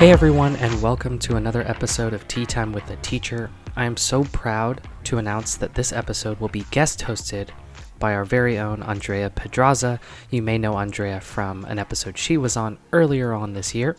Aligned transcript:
Hey 0.00 0.12
everyone, 0.12 0.56
and 0.56 0.80
welcome 0.80 1.18
to 1.18 1.36
another 1.36 1.60
episode 1.68 2.14
of 2.14 2.26
Tea 2.26 2.46
Time 2.46 2.72
with 2.72 2.86
the 2.86 2.96
Teacher. 2.96 3.50
I 3.76 3.84
am 3.84 3.98
so 3.98 4.24
proud 4.24 4.80
to 5.04 5.18
announce 5.18 5.56
that 5.56 5.74
this 5.74 5.92
episode 5.92 6.40
will 6.40 6.48
be 6.48 6.64
guest 6.70 7.00
hosted 7.00 7.50
by 7.98 8.14
our 8.14 8.24
very 8.24 8.58
own 8.58 8.82
Andrea 8.82 9.28
Pedraza. 9.28 10.00
You 10.30 10.40
may 10.40 10.56
know 10.56 10.78
Andrea 10.78 11.20
from 11.20 11.66
an 11.66 11.78
episode 11.78 12.16
she 12.16 12.38
was 12.38 12.56
on 12.56 12.78
earlier 12.94 13.34
on 13.34 13.52
this 13.52 13.74
year, 13.74 13.94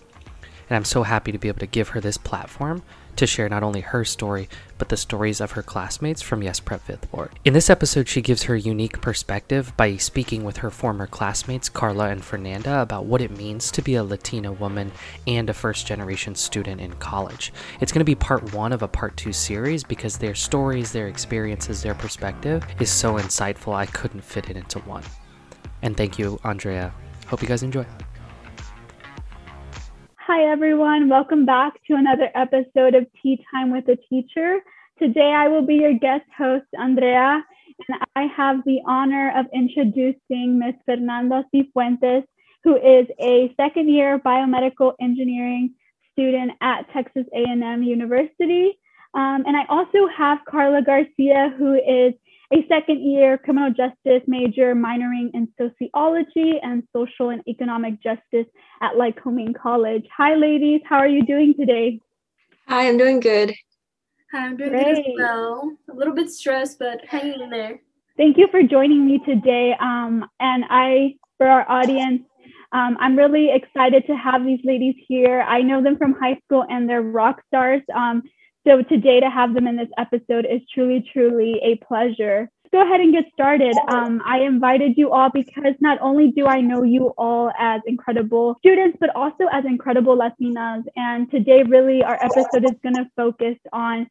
and 0.71 0.75
I'm 0.75 0.85
so 0.85 1.03
happy 1.03 1.31
to 1.31 1.37
be 1.37 1.49
able 1.49 1.59
to 1.59 1.67
give 1.67 1.89
her 1.89 2.01
this 2.01 2.17
platform 2.17 2.81
to 3.15 3.27
share 3.27 3.49
not 3.49 3.63
only 3.63 3.81
her 3.81 4.03
story, 4.03 4.47
but 4.77 4.89
the 4.89 4.97
stories 4.97 5.39
of 5.39 5.51
her 5.51 5.61
classmates 5.61 6.21
from 6.21 6.41
Yes 6.41 6.59
Prep 6.59 6.81
Fifth 6.81 7.11
Ward. 7.13 7.31
In 7.45 7.53
this 7.53 7.69
episode, 7.69 8.07
she 8.07 8.21
gives 8.21 8.43
her 8.43 8.55
unique 8.55 8.99
perspective 9.01 9.73
by 9.77 9.97
speaking 9.97 10.43
with 10.43 10.57
her 10.57 10.71
former 10.71 11.07
classmates, 11.07 11.69
Carla 11.69 12.09
and 12.09 12.23
Fernanda, 12.23 12.81
about 12.81 13.05
what 13.05 13.21
it 13.21 13.37
means 13.37 13.69
to 13.71 13.81
be 13.81 13.95
a 13.95 14.03
Latina 14.03 14.51
woman 14.51 14.91
and 15.27 15.49
a 15.49 15.53
first 15.53 15.85
generation 15.85 16.33
student 16.35 16.81
in 16.81 16.93
college. 16.93 17.53
It's 17.79 17.91
going 17.91 17.99
to 17.99 18.05
be 18.05 18.15
part 18.15 18.53
one 18.53 18.73
of 18.73 18.81
a 18.81 18.87
part 18.87 19.15
two 19.17 19.33
series 19.33 19.83
because 19.83 20.17
their 20.17 20.35
stories, 20.35 20.91
their 20.91 21.07
experiences, 21.07 21.83
their 21.83 21.95
perspective 21.95 22.65
is 22.79 22.89
so 22.89 23.15
insightful, 23.15 23.75
I 23.75 23.85
couldn't 23.85 24.21
fit 24.21 24.49
it 24.49 24.57
into 24.57 24.79
one. 24.79 25.03
And 25.81 25.95
thank 25.95 26.17
you, 26.17 26.39
Andrea. 26.43 26.93
Hope 27.27 27.41
you 27.41 27.47
guys 27.47 27.63
enjoy. 27.63 27.85
Hi, 30.33 30.49
everyone. 30.49 31.09
Welcome 31.09 31.45
back 31.45 31.73
to 31.87 31.95
another 31.95 32.29
episode 32.35 32.95
of 32.95 33.05
Tea 33.21 33.45
Time 33.51 33.69
with 33.69 33.85
a 33.89 33.97
Teacher. 33.97 34.59
Today, 34.97 35.33
I 35.35 35.49
will 35.49 35.65
be 35.65 35.75
your 35.75 35.91
guest 35.91 36.23
host, 36.37 36.67
Andrea, 36.79 37.43
and 37.89 37.99
I 38.15 38.27
have 38.37 38.63
the 38.65 38.79
honor 38.87 39.37
of 39.37 39.47
introducing 39.53 40.57
Ms. 40.57 40.75
Fernanda 40.85 41.43
Cifuentes, 41.53 42.23
who 42.63 42.77
is 42.77 43.07
a 43.19 43.53
second 43.57 43.89
year 43.89 44.19
biomedical 44.19 44.93
engineering 45.01 45.73
student 46.13 46.53
at 46.61 46.89
Texas 46.93 47.25
A&M 47.35 47.83
University. 47.83 48.79
Um, 49.13 49.43
and 49.45 49.57
I 49.57 49.65
also 49.67 50.07
have 50.17 50.39
Carla 50.47 50.81
Garcia, 50.81 51.53
who 51.57 51.73
is 51.73 52.13
a 52.53 52.65
second 52.67 53.01
year 53.01 53.37
criminal 53.37 53.69
justice 53.69 54.21
major 54.27 54.75
minoring 54.75 55.31
in 55.33 55.47
sociology 55.57 56.59
and 56.61 56.83
social 56.93 57.29
and 57.29 57.41
economic 57.47 58.01
justice 58.03 58.45
at 58.81 58.93
Lycoming 58.93 59.55
College. 59.55 60.05
Hi, 60.15 60.35
ladies. 60.35 60.81
How 60.85 60.97
are 60.97 61.07
you 61.07 61.25
doing 61.25 61.53
today? 61.57 61.99
Hi, 62.67 62.87
I'm 62.87 62.97
doing 62.97 63.19
good. 63.19 63.53
Hi, 64.31 64.45
I'm 64.45 64.57
doing 64.57 64.71
Great. 64.71 64.85
good 64.85 64.97
as 64.99 65.05
well. 65.17 65.71
A 65.89 65.93
little 65.93 66.13
bit 66.13 66.29
stressed, 66.29 66.79
but 66.79 66.99
hanging 67.07 67.41
in 67.41 67.49
there. 67.49 67.81
Thank 68.17 68.37
you 68.37 68.47
for 68.51 68.61
joining 68.61 69.05
me 69.05 69.19
today. 69.25 69.75
Um, 69.79 70.25
and 70.39 70.65
I, 70.69 71.15
for 71.37 71.47
our 71.47 71.69
audience, 71.69 72.21
um, 72.73 72.97
I'm 72.99 73.17
really 73.17 73.49
excited 73.53 74.05
to 74.07 74.15
have 74.15 74.45
these 74.45 74.59
ladies 74.63 74.95
here. 75.07 75.41
I 75.41 75.61
know 75.61 75.81
them 75.81 75.97
from 75.97 76.13
high 76.13 76.39
school 76.45 76.65
and 76.69 76.89
they're 76.89 77.01
rock 77.01 77.41
stars. 77.47 77.81
Um, 77.93 78.23
so 78.67 78.81
today 78.83 79.19
to 79.19 79.29
have 79.29 79.53
them 79.53 79.67
in 79.67 79.75
this 79.75 79.89
episode 79.97 80.45
is 80.45 80.61
truly, 80.73 81.03
truly 81.11 81.59
a 81.63 81.75
pleasure. 81.83 82.49
Go 82.71 82.81
ahead 82.81 83.01
and 83.01 83.11
get 83.11 83.25
started. 83.33 83.75
Um, 83.89 84.21
I 84.25 84.41
invited 84.41 84.93
you 84.97 85.11
all 85.11 85.29
because 85.29 85.73
not 85.81 85.99
only 85.99 86.31
do 86.31 86.45
I 86.45 86.61
know 86.61 86.83
you 86.83 87.13
all 87.17 87.51
as 87.59 87.81
incredible 87.85 88.55
students, 88.59 88.97
but 88.99 89.13
also 89.15 89.47
as 89.51 89.65
incredible 89.65 90.15
Latinas. 90.15 90.83
And 90.95 91.29
today, 91.29 91.63
really, 91.63 92.01
our 92.01 92.17
episode 92.23 92.63
is 92.63 92.77
going 92.81 92.95
to 92.95 93.09
focus 93.17 93.57
on 93.73 94.07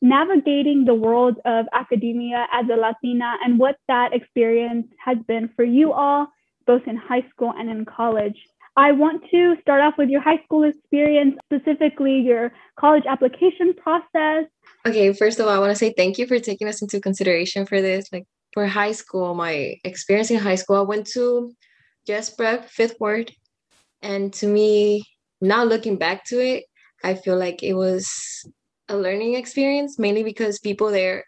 navigating 0.00 0.84
the 0.84 0.94
world 0.94 1.38
of 1.44 1.66
academia 1.72 2.46
as 2.52 2.66
a 2.68 2.76
Latina 2.76 3.36
and 3.42 3.58
what 3.58 3.76
that 3.88 4.12
experience 4.12 4.86
has 5.02 5.16
been 5.26 5.48
for 5.56 5.64
you 5.64 5.92
all, 5.92 6.28
both 6.66 6.82
in 6.86 6.96
high 6.96 7.26
school 7.30 7.52
and 7.56 7.68
in 7.70 7.84
college. 7.84 8.36
I 8.76 8.92
want 8.92 9.22
to 9.30 9.56
start 9.60 9.80
off 9.80 9.94
with 9.96 10.08
your 10.08 10.20
high 10.20 10.42
school 10.44 10.64
experience, 10.64 11.36
specifically 11.44 12.18
your 12.20 12.52
college 12.78 13.04
application 13.08 13.72
process. 13.74 14.46
Okay, 14.84 15.12
first 15.12 15.38
of 15.38 15.46
all, 15.46 15.52
I 15.52 15.58
want 15.58 15.70
to 15.70 15.76
say 15.76 15.94
thank 15.96 16.18
you 16.18 16.26
for 16.26 16.38
taking 16.40 16.66
us 16.66 16.82
into 16.82 17.00
consideration 17.00 17.66
for 17.66 17.80
this. 17.80 18.06
Like 18.12 18.24
for 18.52 18.66
high 18.66 18.92
school, 18.92 19.34
my 19.34 19.76
experience 19.84 20.30
in 20.30 20.38
high 20.38 20.56
school, 20.56 20.76
I 20.76 20.80
went 20.80 21.06
to 21.08 21.52
Yes 22.06 22.30
Prep 22.30 22.68
Fifth 22.68 22.96
Ward. 22.98 23.32
And 24.02 24.32
to 24.34 24.48
me, 24.48 25.04
now 25.40 25.62
looking 25.62 25.96
back 25.96 26.24
to 26.26 26.40
it, 26.40 26.64
I 27.04 27.14
feel 27.14 27.38
like 27.38 27.62
it 27.62 27.74
was 27.74 28.10
a 28.88 28.96
learning 28.96 29.34
experience, 29.34 29.98
mainly 29.98 30.24
because 30.24 30.58
people 30.58 30.90
there, 30.90 31.24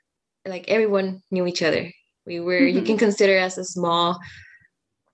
like 0.47 0.69
everyone 0.69 1.23
knew 1.31 1.47
each 1.47 1.63
other. 1.63 1.93
We 2.27 2.41
were, 2.41 2.61
mm-hmm. 2.61 2.79
you 2.79 2.83
can 2.83 2.99
consider 2.99 3.39
us 3.39 3.57
a 3.57 3.65
small 3.65 4.19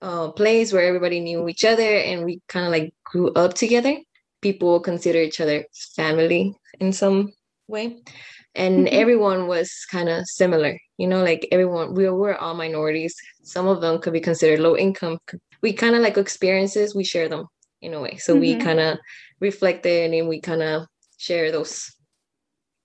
uh, 0.03 0.29
place 0.31 0.73
where 0.73 0.83
everybody 0.83 1.21
knew 1.21 1.47
each 1.47 1.63
other 1.63 1.81
and 1.81 2.25
we 2.25 2.41
kind 2.49 2.65
of 2.65 2.71
like 2.71 2.93
grew 3.05 3.31
up 3.33 3.53
together. 3.53 3.97
People 4.41 4.81
consider 4.81 5.19
each 5.19 5.39
other 5.39 5.65
family 5.95 6.53
in 6.81 6.91
some 6.91 7.31
way. 7.69 8.01
And 8.53 8.85
mm-hmm. 8.85 8.95
everyone 9.01 9.47
was 9.47 9.71
kind 9.89 10.09
of 10.09 10.27
similar, 10.27 10.77
you 10.97 11.07
know, 11.07 11.23
like 11.23 11.47
everyone, 11.51 11.95
we 11.95 12.07
were 12.09 12.37
all 12.37 12.53
minorities. 12.53 13.15
Some 13.43 13.65
of 13.65 13.79
them 13.79 13.99
could 13.99 14.13
be 14.13 14.19
considered 14.19 14.59
low 14.59 14.75
income. 14.75 15.19
We 15.61 15.71
kind 15.71 15.95
of 15.95 16.01
like 16.01 16.17
experiences, 16.17 16.93
we 16.93 17.05
share 17.05 17.29
them 17.29 17.47
in 17.81 17.93
a 17.93 18.01
way. 18.01 18.17
So 18.17 18.33
mm-hmm. 18.33 18.41
we 18.41 18.55
kind 18.57 18.81
of 18.81 18.97
reflected 19.39 20.13
and 20.13 20.27
we 20.27 20.41
kind 20.41 20.61
of 20.61 20.85
share 21.17 21.49
those 21.51 21.89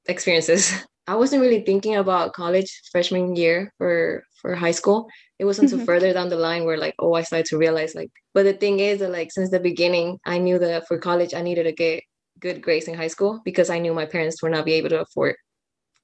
experiences. 0.07 0.73
I 1.09 1.17
wasn't 1.17 1.43
really 1.43 1.63
thinking 1.63 1.97
about 1.97 2.35
college 2.35 2.83
freshman 2.93 3.35
year 3.35 3.73
for 3.79 4.23
for 4.41 4.55
high 4.55 4.73
school 4.73 5.09
it 5.39 5.45
wasn't 5.45 5.65
until 5.65 5.79
mm-hmm. 5.79 5.87
further 5.87 6.13
down 6.13 6.29
the 6.29 6.37
line 6.37 6.65
where 6.65 6.77
like 6.77 6.95
oh 6.99 7.15
i 7.15 7.23
started 7.23 7.47
to 7.47 7.59
realize 7.59 7.95
like 7.95 8.11
but 8.35 8.45
the 8.45 8.53
thing 8.53 8.81
is 8.81 8.99
that 9.01 9.11
like 9.11 9.31
since 9.31 9.51
the 9.51 9.61
beginning 9.61 10.19
i 10.27 10.39
knew 10.39 10.59
that 10.59 10.87
for 10.87 10.99
college 10.99 11.35
i 11.35 11.43
needed 11.43 11.65
to 11.65 11.73
get 11.73 12.03
good 12.41 12.63
grades 12.63 12.89
in 12.89 12.95
high 12.95 13.09
school 13.09 13.41
because 13.45 13.71
i 13.71 13.79
knew 13.79 13.95
my 13.95 14.07
parents 14.07 14.43
would 14.43 14.53
not 14.53 14.65
be 14.65 14.75
able 14.75 14.89
to 14.89 15.01
afford 15.01 15.37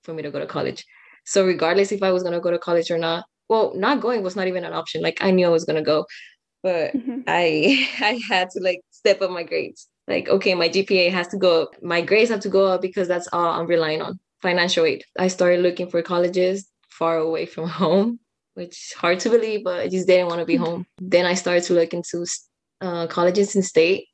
for 0.04 0.12
me 0.12 0.22
to 0.22 0.30
go 0.30 0.38
to 0.38 0.46
college. 0.46 0.84
So 1.24 1.44
regardless 1.44 1.90
if 1.90 2.02
i 2.02 2.12
was 2.12 2.22
going 2.22 2.34
to 2.34 2.40
go 2.40 2.50
to 2.50 2.58
college 2.58 2.90
or 2.90 2.98
not 2.98 3.24
well 3.48 3.72
not 3.74 4.00
going 4.00 4.22
was 4.22 4.36
not 4.36 4.46
even 4.46 4.64
an 4.64 4.72
option. 4.72 5.02
Like 5.02 5.18
i 5.20 5.30
knew 5.30 5.46
i 5.46 5.50
was 5.50 5.64
going 5.64 5.82
to 5.82 5.82
go 5.82 6.06
but 6.62 6.94
mm-hmm. 6.94 7.20
i 7.26 7.88
i 8.00 8.20
had 8.28 8.50
to 8.50 8.60
like 8.60 8.80
step 8.90 9.22
up 9.22 9.30
my 9.30 9.42
grades. 9.42 9.88
Like 10.06 10.28
okay 10.28 10.54
my 10.54 10.68
gpa 10.68 11.10
has 11.10 11.28
to 11.28 11.38
go 11.38 11.62
up. 11.62 11.82
My 11.82 12.02
grades 12.02 12.30
have 12.30 12.40
to 12.40 12.50
go 12.50 12.66
up 12.66 12.82
because 12.82 13.08
that's 13.08 13.28
all 13.32 13.48
i'm 13.60 13.66
relying 13.66 14.02
on. 14.02 14.20
Financial 14.42 14.84
aid. 14.84 15.02
I 15.18 15.28
started 15.28 15.60
looking 15.60 15.88
for 15.88 16.02
colleges 16.02 16.68
far 16.90 17.16
away 17.16 17.46
from 17.46 17.68
home 17.82 18.20
which 18.54 18.94
hard 18.96 19.20
to 19.20 19.30
believe, 19.30 19.64
but 19.64 19.80
I 19.80 19.88
just 19.88 20.06
didn't 20.06 20.28
want 20.28 20.40
to 20.40 20.46
be 20.46 20.56
home. 20.64 20.86
Then 20.98 21.26
I 21.26 21.34
started 21.34 21.64
to 21.64 21.74
look 21.74 21.92
into 21.92 22.26
uh, 22.80 23.06
colleges 23.06 23.54
in 23.54 23.62
state, 23.62 24.06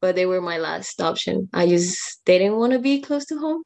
but 0.00 0.14
they 0.14 0.26
were 0.26 0.40
my 0.40 0.58
last 0.58 1.00
option. 1.00 1.48
I 1.52 1.66
just 1.66 2.24
didn't 2.24 2.56
want 2.56 2.72
to 2.72 2.78
be 2.78 3.00
close 3.00 3.26
to 3.26 3.38
home 3.38 3.62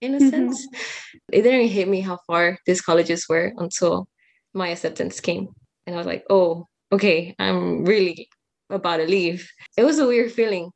in 0.00 0.14
a 0.14 0.18
mm-hmm. 0.18 0.30
sense. 0.30 0.66
It 1.32 1.42
didn't 1.42 1.68
hit 1.68 1.88
me 1.88 2.00
how 2.00 2.18
far 2.26 2.58
these 2.66 2.80
colleges 2.80 3.26
were 3.28 3.52
until 3.56 4.08
my 4.54 4.68
acceptance 4.68 5.20
came. 5.20 5.48
And 5.86 5.94
I 5.94 5.98
was 5.98 6.06
like, 6.06 6.24
oh, 6.30 6.66
okay, 6.92 7.34
I'm 7.38 7.84
really 7.84 8.28
about 8.70 8.98
to 8.98 9.06
leave. 9.06 9.48
It 9.76 9.84
was 9.84 9.98
a 9.98 10.06
weird 10.06 10.32
feeling 10.32 10.70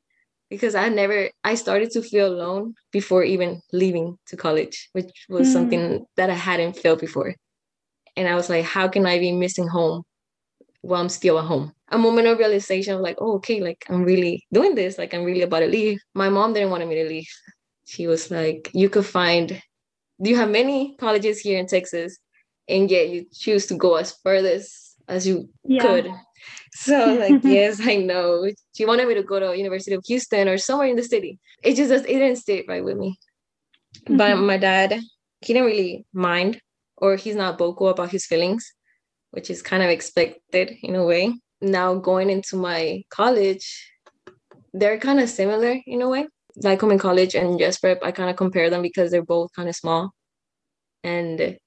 because 0.51 0.75
I 0.75 0.89
never 0.89 1.31
I 1.45 1.55
started 1.55 1.91
to 1.93 2.03
feel 2.03 2.27
alone 2.27 2.75
before 2.93 3.25
even 3.25 3.63
leaving 3.73 4.19
to 4.27 4.37
college, 4.37 4.91
which 4.93 5.11
was 5.29 5.49
mm. 5.49 5.53
something 5.53 6.07
that 6.17 6.29
I 6.31 6.35
hadn't 6.35 6.77
felt 6.77 7.01
before. 7.01 7.35
And 8.17 8.29
I 8.29 8.35
was 8.35 8.49
like, 8.51 8.65
how 8.65 8.89
can 8.89 9.07
I 9.07 9.19
be 9.19 9.33
missing 9.33 9.67
home 9.67 10.03
while 10.83 11.01
I'm 11.01 11.09
still 11.09 11.39
at 11.39 11.45
home? 11.45 11.73
A 11.89 11.99
moment 11.99 12.27
of 12.27 12.39
realization 12.39 12.95
of 12.95 13.01
like, 13.01 13.17
oh, 13.19 13.35
okay, 13.35 13.61
like 13.61 13.85
I'm 13.89 14.05
really 14.05 14.45
doing 14.53 14.75
this. 14.75 14.99
Like 14.99 15.15
I'm 15.15 15.25
really 15.25 15.43
about 15.43 15.61
to 15.61 15.67
leave. 15.67 16.01
My 16.15 16.29
mom 16.29 16.53
didn't 16.53 16.71
want 16.71 16.87
me 16.87 16.95
to 16.97 17.09
leave. 17.09 17.29
She 17.87 18.07
was 18.07 18.31
like, 18.31 18.71
you 18.73 18.89
could 18.89 19.07
find, 19.07 19.63
you 20.19 20.37
have 20.37 20.51
many 20.51 20.97
colleges 20.99 21.41
here 21.41 21.59
in 21.59 21.67
Texas, 21.67 22.19
and 22.69 22.91
yet 22.91 23.09
you 23.09 23.27
choose 23.33 23.67
to 23.67 23.75
go 23.75 23.97
as 23.97 24.17
furthest 24.23 24.97
as 25.09 25.27
you 25.27 25.49
yeah. 25.65 25.83
could. 25.83 26.11
So 26.73 27.15
like, 27.21 27.43
yes, 27.45 27.81
I 27.81 27.97
know. 27.97 28.49
She 28.75 28.87
wanted 28.87 29.09
me 29.09 29.15
to 29.15 29.23
go 29.23 29.41
to 29.41 29.57
University 29.57 29.95
of 29.95 30.05
Houston 30.07 30.49
or 30.49 30.59
somewhere 30.59 30.89
in 30.89 30.97
the 30.97 31.03
city. 31.03 31.39
It 31.63 31.75
just 31.75 31.93
it 31.93 32.07
didn't 32.07 32.37
stay 32.37 32.65
right 32.67 32.85
with 32.85 32.97
me. 32.97 33.19
Mm-hmm. 34.05 34.17
But 34.17 34.37
my 34.37 34.59
dad, 34.59 35.01
he 35.41 35.53
didn't 35.53 35.67
really 35.67 36.07
mind 36.13 36.61
or 37.03 37.17
he's 37.17 37.35
not 37.35 37.59
vocal 37.59 37.89
about 37.89 38.13
his 38.13 38.25
feelings, 38.25 38.73
which 39.33 39.51
is 39.51 39.61
kind 39.61 39.83
of 39.83 39.91
expected 39.91 40.71
in 40.83 40.95
a 40.95 41.05
way. 41.05 41.35
Now 41.61 41.97
going 41.97 42.31
into 42.31 42.57
my 42.57 43.03
college, 43.11 43.67
they're 44.73 44.99
kind 44.99 45.21
of 45.21 45.29
similar 45.29 45.79
in 45.85 46.01
a 46.01 46.09
way. 46.09 46.29
Lycoming 46.63 47.01
College 47.01 47.35
and 47.35 47.59
Yes 47.59 47.79
Prep, 47.79 47.99
I 48.03 48.13
kind 48.13 48.31
of 48.31 48.37
compare 48.37 48.71
them 48.71 48.83
because 48.83 49.11
they're 49.11 49.25
both 49.25 49.53
kind 49.53 49.69
of 49.69 49.75
small. 49.75 50.13
And 51.03 51.59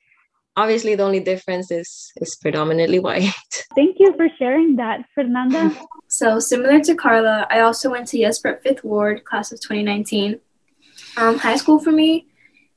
obviously 0.56 0.96
the 0.96 1.04
only 1.04 1.20
difference 1.20 1.70
is 1.70 2.12
is 2.22 2.38
predominantly 2.42 3.00
white. 3.06 3.34
Thank 3.76 3.98
you 4.00 4.14
for 4.16 4.30
sharing 4.40 4.78
that, 4.78 5.06
Fernanda. 5.14 5.76
so 6.08 6.40
similar 6.40 6.80
to 6.82 6.96
Carla, 6.96 7.46
I 7.50 7.60
also 7.60 7.90
went 7.90 8.08
to 8.10 8.18
Yes 8.18 8.40
Prep 8.40 8.64
Fifth 8.64 8.84
Ward, 8.86 9.26
class 9.26 9.52
of 9.52 9.60
2019. 9.60 10.40
Um, 11.18 11.38
high 11.38 11.58
school 11.58 11.80
for 11.80 11.92
me, 11.92 12.28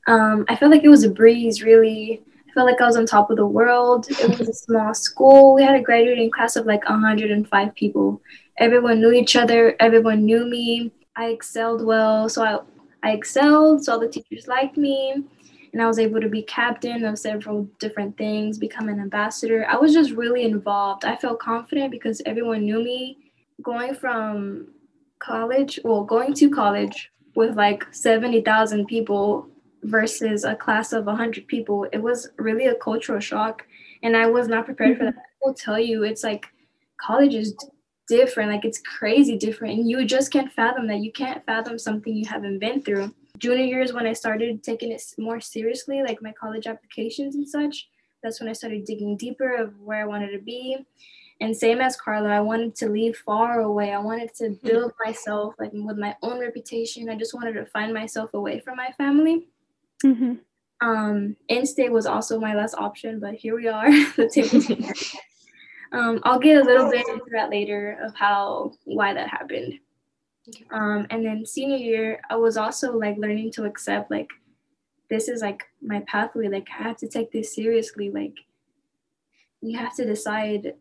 um, 0.07 0.45
I 0.49 0.55
felt 0.55 0.71
like 0.71 0.83
it 0.83 0.89
was 0.89 1.03
a 1.03 1.09
breeze. 1.09 1.61
Really, 1.61 2.21
I 2.27 2.28
felt 2.59 2.69
like 2.69 2.81
I 2.81 2.87
was 2.87 2.97
on 2.97 3.05
top 3.05 3.29
of 3.29 3.37
the 3.37 3.45
world. 3.45 4.07
It 4.09 4.37
was 4.37 4.49
a 4.49 4.53
small 4.53 4.93
school. 4.93 5.55
We 5.55 5.63
had 5.63 5.77
a 5.77 5.81
graduating 5.81 6.29
class 6.29 6.57
of 6.57 6.65
like 6.65 6.83
105 6.89 7.75
people. 7.75 8.21
Everyone 8.57 8.99
knew 8.99 9.13
each 9.13 9.37
other. 9.37 9.77
Everyone 9.79 10.25
knew 10.25 10.45
me. 10.45 10.91
I 11.15 11.27
excelled 11.27 11.85
well. 11.85 12.27
So 12.27 12.43
I, 12.43 12.59
I 13.01 13.13
excelled, 13.13 13.85
so 13.85 13.93
all 13.93 13.99
the 14.01 14.09
teachers 14.09 14.49
liked 14.49 14.75
me. 14.75 15.23
And 15.71 15.81
I 15.81 15.87
was 15.87 15.99
able 15.99 16.19
to 16.19 16.27
be 16.27 16.41
captain 16.41 17.05
of 17.05 17.17
several 17.17 17.63
different 17.79 18.17
things, 18.17 18.57
become 18.57 18.89
an 18.89 18.99
ambassador. 18.99 19.65
I 19.69 19.77
was 19.77 19.93
just 19.93 20.11
really 20.11 20.43
involved. 20.43 21.05
I 21.05 21.15
felt 21.15 21.39
confident 21.39 21.91
because 21.91 22.21
everyone 22.25 22.65
knew 22.65 22.83
me. 22.83 23.31
Going 23.61 23.95
from 23.95 24.67
college, 25.19 25.79
well, 25.85 26.03
going 26.03 26.33
to 26.33 26.49
college 26.49 27.09
with 27.35 27.55
like 27.55 27.85
70,000 27.93 28.85
people 28.85 29.47
versus 29.83 30.43
a 30.43 30.55
class 30.55 30.93
of 30.93 31.05
100 31.05 31.47
people, 31.47 31.87
it 31.91 31.99
was 32.01 32.29
really 32.37 32.67
a 32.67 32.75
cultural 32.75 33.19
shock. 33.19 33.65
And 34.03 34.15
I 34.15 34.27
was 34.27 34.47
not 34.47 34.65
prepared 34.65 34.97
for 34.97 35.05
that. 35.05 35.15
I 35.15 35.47
will 35.47 35.53
tell 35.53 35.79
you, 35.79 36.03
it's 36.03 36.23
like 36.23 36.47
college 37.01 37.33
is 37.33 37.55
different, 38.07 38.51
like 38.51 38.65
it's 38.65 38.81
crazy 38.81 39.37
different. 39.37 39.79
And 39.79 39.89
you 39.89 40.03
just 40.05 40.31
can't 40.31 40.51
fathom 40.51 40.87
that. 40.87 40.99
You 40.99 41.11
can't 41.11 41.45
fathom 41.45 41.77
something 41.77 42.13
you 42.13 42.25
haven't 42.27 42.59
been 42.59 42.81
through. 42.81 43.13
Junior 43.37 43.63
year 43.63 43.81
is 43.81 43.93
when 43.93 44.05
I 44.05 44.13
started 44.13 44.63
taking 44.63 44.91
it 44.91 45.01
more 45.17 45.39
seriously, 45.39 46.01
like 46.01 46.21
my 46.21 46.33
college 46.33 46.67
applications 46.67 47.35
and 47.35 47.47
such. 47.47 47.87
That's 48.21 48.39
when 48.39 48.49
I 48.49 48.53
started 48.53 48.83
digging 48.83 49.15
deeper 49.15 49.55
of 49.55 49.79
where 49.79 50.01
I 50.01 50.05
wanted 50.05 50.31
to 50.31 50.39
be. 50.39 50.77
And 51.41 51.55
same 51.55 51.79
as 51.79 51.95
Carla, 51.95 52.29
I 52.29 52.41
wanted 52.41 52.75
to 52.77 52.89
leave 52.89 53.15
far 53.15 53.61
away. 53.61 53.93
I 53.93 53.99
wanted 53.99 54.33
to 54.35 54.43
mm-hmm. 54.45 54.67
build 54.67 54.91
myself 55.05 55.55
like 55.57 55.71
with 55.73 55.97
my 55.97 56.15
own 56.21 56.39
reputation. 56.39 57.09
I 57.09 57.15
just 57.15 57.33
wanted 57.33 57.53
to 57.53 57.65
find 57.67 57.93
myself 57.93 58.33
away 58.33 58.59
from 58.59 58.75
my 58.75 58.89
family. 58.97 59.47
Mm-hmm. 60.05 60.33
Um, 60.81 61.35
in-state 61.49 61.91
was 61.91 62.05
also 62.05 62.39
my 62.39 62.55
last 62.55 62.75
option, 62.75 63.19
but 63.19 63.33
here 63.35 63.55
we 63.55 63.67
are. 63.67 63.89
the 64.15 64.29
table. 64.29 64.91
um, 65.91 66.21
I'll 66.23 66.39
get 66.39 66.61
a 66.61 66.63
little 66.63 66.89
bit 66.89 67.07
into 67.07 67.25
that 67.33 67.49
later 67.49 67.97
of 68.01 68.15
how 68.15 68.73
why 68.85 69.13
that 69.13 69.29
happened. 69.29 69.79
Um, 70.71 71.05
and 71.09 71.25
then 71.25 71.45
senior 71.45 71.77
year, 71.77 72.21
I 72.29 72.35
was 72.35 72.57
also 72.57 72.97
like 72.97 73.17
learning 73.17 73.51
to 73.53 73.65
accept 73.65 74.09
like 74.09 74.29
this 75.09 75.27
is 75.27 75.41
like 75.41 75.63
my 75.81 76.01
pathway. 76.07 76.47
Like 76.47 76.67
I 76.77 76.83
have 76.83 76.97
to 76.97 77.07
take 77.07 77.31
this 77.31 77.53
seriously. 77.53 78.09
Like 78.09 78.35
you 79.61 79.77
have 79.77 79.95
to 79.97 80.05
decide 80.05 80.73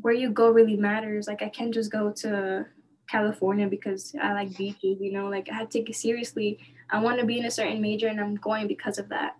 where 0.00 0.14
you 0.14 0.30
go 0.30 0.50
really 0.50 0.76
matters. 0.76 1.26
Like 1.26 1.42
I 1.42 1.48
can't 1.48 1.74
just 1.74 1.92
go 1.92 2.10
to 2.12 2.66
California 3.08 3.66
because 3.66 4.14
I 4.20 4.32
like 4.32 4.56
beaches, 4.56 4.98
you 5.00 5.12
know, 5.12 5.28
like 5.28 5.48
I 5.50 5.54
have 5.54 5.68
to 5.68 5.78
take 5.78 5.90
it 5.90 5.96
seriously. 5.96 6.58
I 6.90 7.00
want 7.00 7.20
to 7.20 7.26
be 7.26 7.38
in 7.38 7.46
a 7.46 7.50
certain 7.50 7.80
major 7.80 8.08
and 8.08 8.20
I'm 8.20 8.36
going 8.36 8.68
because 8.68 8.98
of 8.98 9.08
that. 9.08 9.36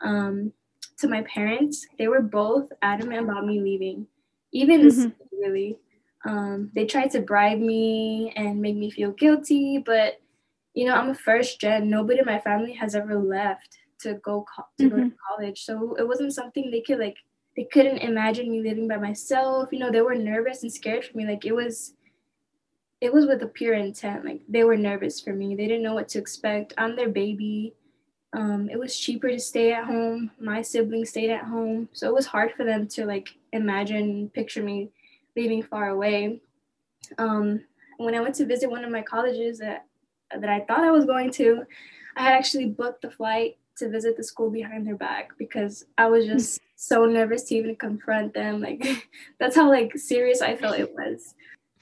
Um, 0.00 0.52
to 0.98 1.08
my 1.08 1.22
parents, 1.22 1.86
they 1.98 2.08
were 2.08 2.22
both 2.22 2.70
adamant 2.82 3.24
about 3.24 3.46
me 3.46 3.60
leaving, 3.60 4.06
even 4.52 4.88
mm-hmm. 4.88 5.08
really. 5.32 5.78
Um, 6.26 6.70
they 6.74 6.86
tried 6.86 7.10
to 7.12 7.20
bribe 7.20 7.58
me 7.58 8.32
and 8.36 8.60
make 8.60 8.76
me 8.76 8.90
feel 8.90 9.10
guilty, 9.12 9.78
but 9.78 10.20
you 10.72 10.86
know, 10.86 10.94
I'm 10.94 11.10
a 11.10 11.14
first 11.14 11.60
gen. 11.60 11.88
Nobody 11.88 12.20
in 12.20 12.26
my 12.26 12.40
family 12.40 12.72
has 12.74 12.94
ever 12.94 13.16
left 13.16 13.78
to 14.00 14.14
go 14.14 14.44
co- 14.54 14.66
to 14.78 14.84
mm-hmm. 14.84 14.90
go 14.90 14.96
to 14.96 15.08
mm-hmm. 15.08 15.16
college, 15.28 15.64
so 15.64 15.94
it 15.96 16.06
wasn't 16.06 16.34
something 16.34 16.70
they 16.70 16.80
could 16.80 16.98
like 16.98 17.16
they 17.56 17.64
couldn't 17.64 17.98
imagine 17.98 18.50
me 18.50 18.62
living 18.62 18.88
by 18.88 18.96
myself. 18.96 19.68
You 19.72 19.78
know, 19.78 19.90
they 19.90 20.00
were 20.00 20.14
nervous 20.14 20.62
and 20.62 20.72
scared 20.72 21.04
for 21.04 21.16
me. 21.16 21.26
Like 21.26 21.44
it 21.44 21.54
was 21.54 21.94
it 23.04 23.12
was 23.12 23.26
with 23.26 23.42
a 23.42 23.46
pure 23.46 23.74
intent. 23.74 24.24
Like 24.24 24.40
they 24.48 24.64
were 24.64 24.78
nervous 24.78 25.20
for 25.20 25.34
me. 25.34 25.54
They 25.54 25.66
didn't 25.66 25.82
know 25.82 25.92
what 25.92 26.08
to 26.10 26.18
expect. 26.18 26.72
I'm 26.78 26.96
their 26.96 27.10
baby. 27.10 27.74
Um, 28.32 28.70
it 28.70 28.78
was 28.78 28.98
cheaper 28.98 29.28
to 29.28 29.38
stay 29.38 29.74
at 29.74 29.84
home. 29.84 30.30
My 30.40 30.62
siblings 30.62 31.10
stayed 31.10 31.30
at 31.30 31.44
home. 31.44 31.90
So 31.92 32.08
it 32.08 32.14
was 32.14 32.26
hard 32.26 32.52
for 32.56 32.64
them 32.64 32.88
to 32.88 33.04
like 33.04 33.28
imagine, 33.52 34.30
picture 34.30 34.62
me 34.62 34.88
leaving 35.36 35.62
far 35.62 35.90
away. 35.90 36.40
Um, 37.18 37.60
when 37.98 38.14
I 38.14 38.20
went 38.22 38.34
to 38.36 38.46
visit 38.46 38.70
one 38.70 38.84
of 38.84 38.90
my 38.90 39.02
colleges 39.02 39.58
that 39.58 39.84
that 40.30 40.48
I 40.48 40.60
thought 40.60 40.82
I 40.82 40.90
was 40.90 41.04
going 41.04 41.30
to, 41.32 41.64
I 42.16 42.22
had 42.22 42.32
actually 42.32 42.66
booked 42.66 43.02
the 43.02 43.10
flight 43.10 43.58
to 43.76 43.90
visit 43.90 44.16
the 44.16 44.24
school 44.24 44.50
behind 44.50 44.86
their 44.86 44.96
back 44.96 45.32
because 45.36 45.84
I 45.98 46.06
was 46.06 46.24
just 46.24 46.58
so 46.76 47.04
nervous 47.04 47.42
to 47.44 47.56
even 47.56 47.76
confront 47.76 48.32
them. 48.32 48.62
Like 48.62 48.82
that's 49.38 49.56
how 49.56 49.68
like 49.68 49.98
serious 49.98 50.40
I 50.40 50.56
felt 50.56 50.78
it 50.78 50.94
was. 50.94 51.34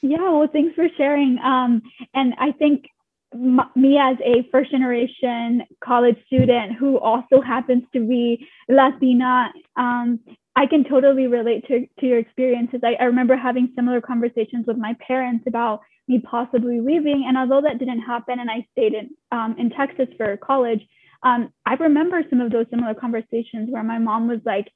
Yeah, 0.02 0.30
well, 0.30 0.48
thanks 0.52 0.74
for 0.74 0.86
sharing. 0.96 1.38
Um, 1.40 1.82
and 2.14 2.34
I 2.38 2.52
think 2.52 2.86
m- 3.34 3.60
me 3.76 3.98
as 3.98 4.16
a 4.24 4.48
first 4.52 4.70
generation 4.72 5.62
college 5.84 6.16
student 6.26 6.74
who 6.78 6.98
also 6.98 7.40
happens 7.40 7.84
to 7.94 8.00
be 8.06 8.46
Latina, 8.68 9.52
um, 9.76 10.20
I 10.56 10.66
can 10.66 10.84
totally 10.84 11.28
relate 11.28 11.66
to, 11.68 11.86
to 12.00 12.06
your 12.06 12.18
experiences. 12.18 12.80
I, 12.84 12.94
I 13.00 13.04
remember 13.04 13.36
having 13.36 13.72
similar 13.76 14.00
conversations 14.00 14.66
with 14.66 14.76
my 14.76 14.94
parents 15.06 15.44
about 15.48 15.80
me 16.08 16.20
possibly 16.20 16.80
leaving. 16.80 17.24
And 17.28 17.38
although 17.38 17.62
that 17.62 17.78
didn't 17.78 18.00
happen 18.00 18.40
and 18.40 18.50
I 18.50 18.66
stayed 18.72 18.94
in, 18.94 19.10
um, 19.32 19.56
in 19.58 19.70
Texas 19.70 20.08
for 20.16 20.36
college, 20.36 20.82
um, 21.22 21.52
I 21.66 21.74
remember 21.74 22.22
some 22.28 22.40
of 22.40 22.52
those 22.52 22.66
similar 22.70 22.94
conversations 22.94 23.70
where 23.70 23.84
my 23.84 23.98
mom 23.98 24.28
was 24.28 24.40
like, 24.44 24.68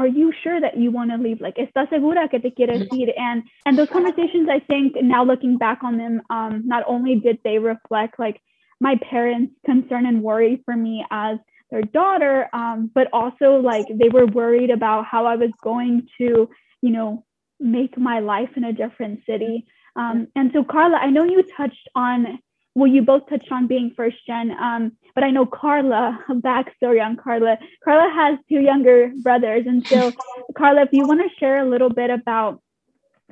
are 0.00 0.06
you 0.06 0.32
sure 0.42 0.60
that 0.60 0.78
you 0.78 0.90
want 0.90 1.10
to 1.10 1.18
leave? 1.18 1.40
Like, 1.40 1.56
¿estás 1.56 1.88
segura 1.90 2.28
que 2.28 2.40
te 2.40 2.50
quieres 2.50 2.88
mm-hmm. 2.88 3.00
ir? 3.00 3.12
And 3.16 3.42
and 3.66 3.78
those 3.78 3.90
conversations, 3.90 4.48
I 4.50 4.60
think, 4.60 4.94
now 5.02 5.24
looking 5.24 5.58
back 5.58 5.80
on 5.82 5.98
them, 5.98 6.22
um, 6.30 6.62
not 6.66 6.84
only 6.86 7.16
did 7.16 7.38
they 7.44 7.58
reflect 7.58 8.18
like 8.18 8.40
my 8.80 8.96
parents' 9.10 9.54
concern 9.66 10.06
and 10.06 10.22
worry 10.22 10.62
for 10.64 10.74
me 10.74 11.04
as 11.10 11.38
their 11.70 11.82
daughter, 11.82 12.48
um, 12.52 12.90
but 12.94 13.08
also 13.12 13.60
like 13.60 13.86
they 13.88 14.08
were 14.08 14.26
worried 14.26 14.70
about 14.70 15.04
how 15.04 15.26
I 15.26 15.36
was 15.36 15.50
going 15.62 16.08
to, 16.18 16.48
you 16.80 16.90
know, 16.90 17.24
make 17.60 17.98
my 17.98 18.20
life 18.20 18.50
in 18.56 18.64
a 18.64 18.72
different 18.72 19.20
city. 19.26 19.66
Um, 19.96 20.28
and 20.34 20.50
so, 20.54 20.64
Carla, 20.64 20.96
I 20.96 21.10
know 21.10 21.24
you 21.24 21.42
touched 21.56 21.88
on 21.94 22.38
well, 22.80 22.90
you 22.90 23.02
both 23.02 23.28
touched 23.28 23.52
on 23.52 23.66
being 23.66 23.92
first 23.94 24.16
gen, 24.26 24.52
um, 24.52 24.92
but 25.14 25.22
I 25.22 25.30
know 25.30 25.44
Carla, 25.44 26.18
backstory 26.30 27.04
on 27.04 27.14
Carla. 27.16 27.58
Carla 27.84 28.10
has 28.14 28.38
two 28.48 28.60
younger 28.60 29.12
brothers. 29.22 29.64
And 29.66 29.84
so, 29.90 30.12
Carla, 30.58 30.82
if 30.82 30.88
you 30.92 31.06
want 31.06 31.20
to 31.20 31.28
share 31.38 31.58
a 31.58 31.68
little 31.68 31.90
bit 31.90 32.08
about 32.08 32.62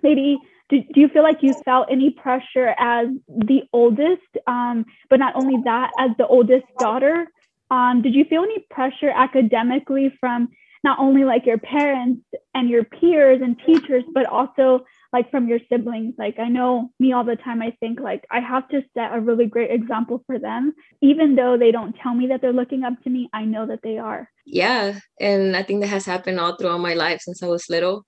maybe, 0.02 0.38
do, 0.68 0.82
do 0.92 1.00
you 1.00 1.08
feel 1.08 1.22
like 1.22 1.38
you 1.42 1.54
felt 1.64 1.88
any 1.90 2.10
pressure 2.10 2.74
as 2.78 3.06
the 3.26 3.62
oldest, 3.72 4.20
um, 4.46 4.84
but 5.08 5.18
not 5.18 5.34
only 5.34 5.56
that, 5.64 5.92
as 5.98 6.10
the 6.18 6.26
oldest 6.26 6.66
daughter? 6.78 7.26
Um, 7.70 8.02
did 8.02 8.14
you 8.14 8.26
feel 8.26 8.42
any 8.42 8.66
pressure 8.70 9.10
academically 9.10 10.14
from 10.20 10.48
not 10.84 10.98
only 10.98 11.24
like 11.24 11.46
your 11.46 11.58
parents 11.58 12.22
and 12.54 12.68
your 12.68 12.84
peers 12.84 13.40
and 13.42 13.56
teachers, 13.64 14.04
but 14.12 14.26
also 14.26 14.84
like 15.12 15.30
from 15.30 15.48
your 15.48 15.60
siblings. 15.70 16.14
Like 16.18 16.38
i 16.38 16.48
know 16.48 16.90
me 16.98 17.12
all 17.12 17.24
the 17.24 17.36
time 17.36 17.62
i 17.62 17.70
think 17.80 18.00
like 18.00 18.24
i 18.30 18.40
have 18.40 18.68
to 18.70 18.82
set 18.94 19.14
a 19.14 19.20
really 19.20 19.46
great 19.46 19.70
example 19.70 20.22
for 20.26 20.38
them. 20.38 20.74
Even 21.00 21.34
though 21.34 21.56
they 21.56 21.70
don't 21.70 21.94
tell 22.02 22.14
me 22.14 22.28
that 22.28 22.40
they're 22.40 22.52
looking 22.52 22.84
up 22.84 22.94
to 23.04 23.10
me 23.10 23.28
i 23.32 23.44
know 23.44 23.66
that 23.66 23.80
they 23.82 23.98
are. 23.98 24.28
Yeah 24.46 24.98
and 25.20 25.56
i 25.56 25.62
think 25.62 25.80
that 25.80 25.88
has 25.88 26.06
happened 26.06 26.40
all 26.40 26.56
throughout 26.56 26.80
my 26.80 26.94
life 26.94 27.20
since 27.20 27.42
i 27.42 27.46
was 27.46 27.68
little. 27.68 28.04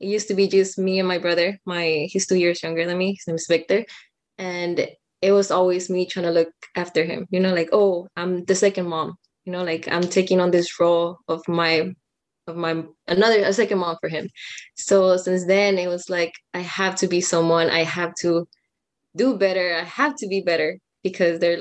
It 0.00 0.08
used 0.08 0.28
to 0.28 0.34
be 0.34 0.48
just 0.48 0.78
me 0.78 0.98
and 0.98 1.08
my 1.08 1.18
brother. 1.18 1.58
My 1.64 2.06
he's 2.10 2.26
two 2.26 2.36
years 2.36 2.62
younger 2.62 2.84
than 2.84 2.98
me. 2.98 3.14
His 3.14 3.26
name 3.26 3.36
is 3.36 3.46
victor. 3.48 3.84
And 4.38 4.88
it 5.22 5.32
was 5.32 5.50
always 5.50 5.88
me 5.88 6.04
trying 6.04 6.26
to 6.26 6.30
look 6.30 6.52
after 6.76 7.02
him 7.04 7.26
you 7.30 7.40
know 7.40 7.54
like 7.54 7.70
oh 7.72 8.06
i'm 8.16 8.44
the 8.44 8.54
second 8.54 8.86
mom. 8.86 9.16
You 9.44 9.52
know 9.52 9.64
like 9.64 9.88
i'm 9.90 10.02
taking 10.02 10.40
on 10.40 10.50
this 10.50 10.78
role 10.80 11.18
of 11.28 11.46
my 11.48 11.94
of 12.46 12.56
my 12.56 12.82
another 13.08 13.42
a 13.42 13.52
second 13.52 13.78
mom 13.78 13.96
for 14.00 14.08
him. 14.08 14.28
So 14.76 15.16
since 15.16 15.46
then 15.46 15.78
it 15.78 15.88
was 15.88 16.08
like 16.10 16.32
i 16.54 16.60
have 16.60 16.94
to 16.96 17.08
be 17.08 17.20
someone. 17.20 17.70
I 17.70 17.84
have 17.84 18.14
to 18.20 18.46
do 19.16 19.36
better. 19.36 19.76
I 19.76 19.84
have 19.84 20.14
to 20.16 20.26
be 20.28 20.42
better 20.42 20.78
because 21.02 21.40
they're 21.40 21.60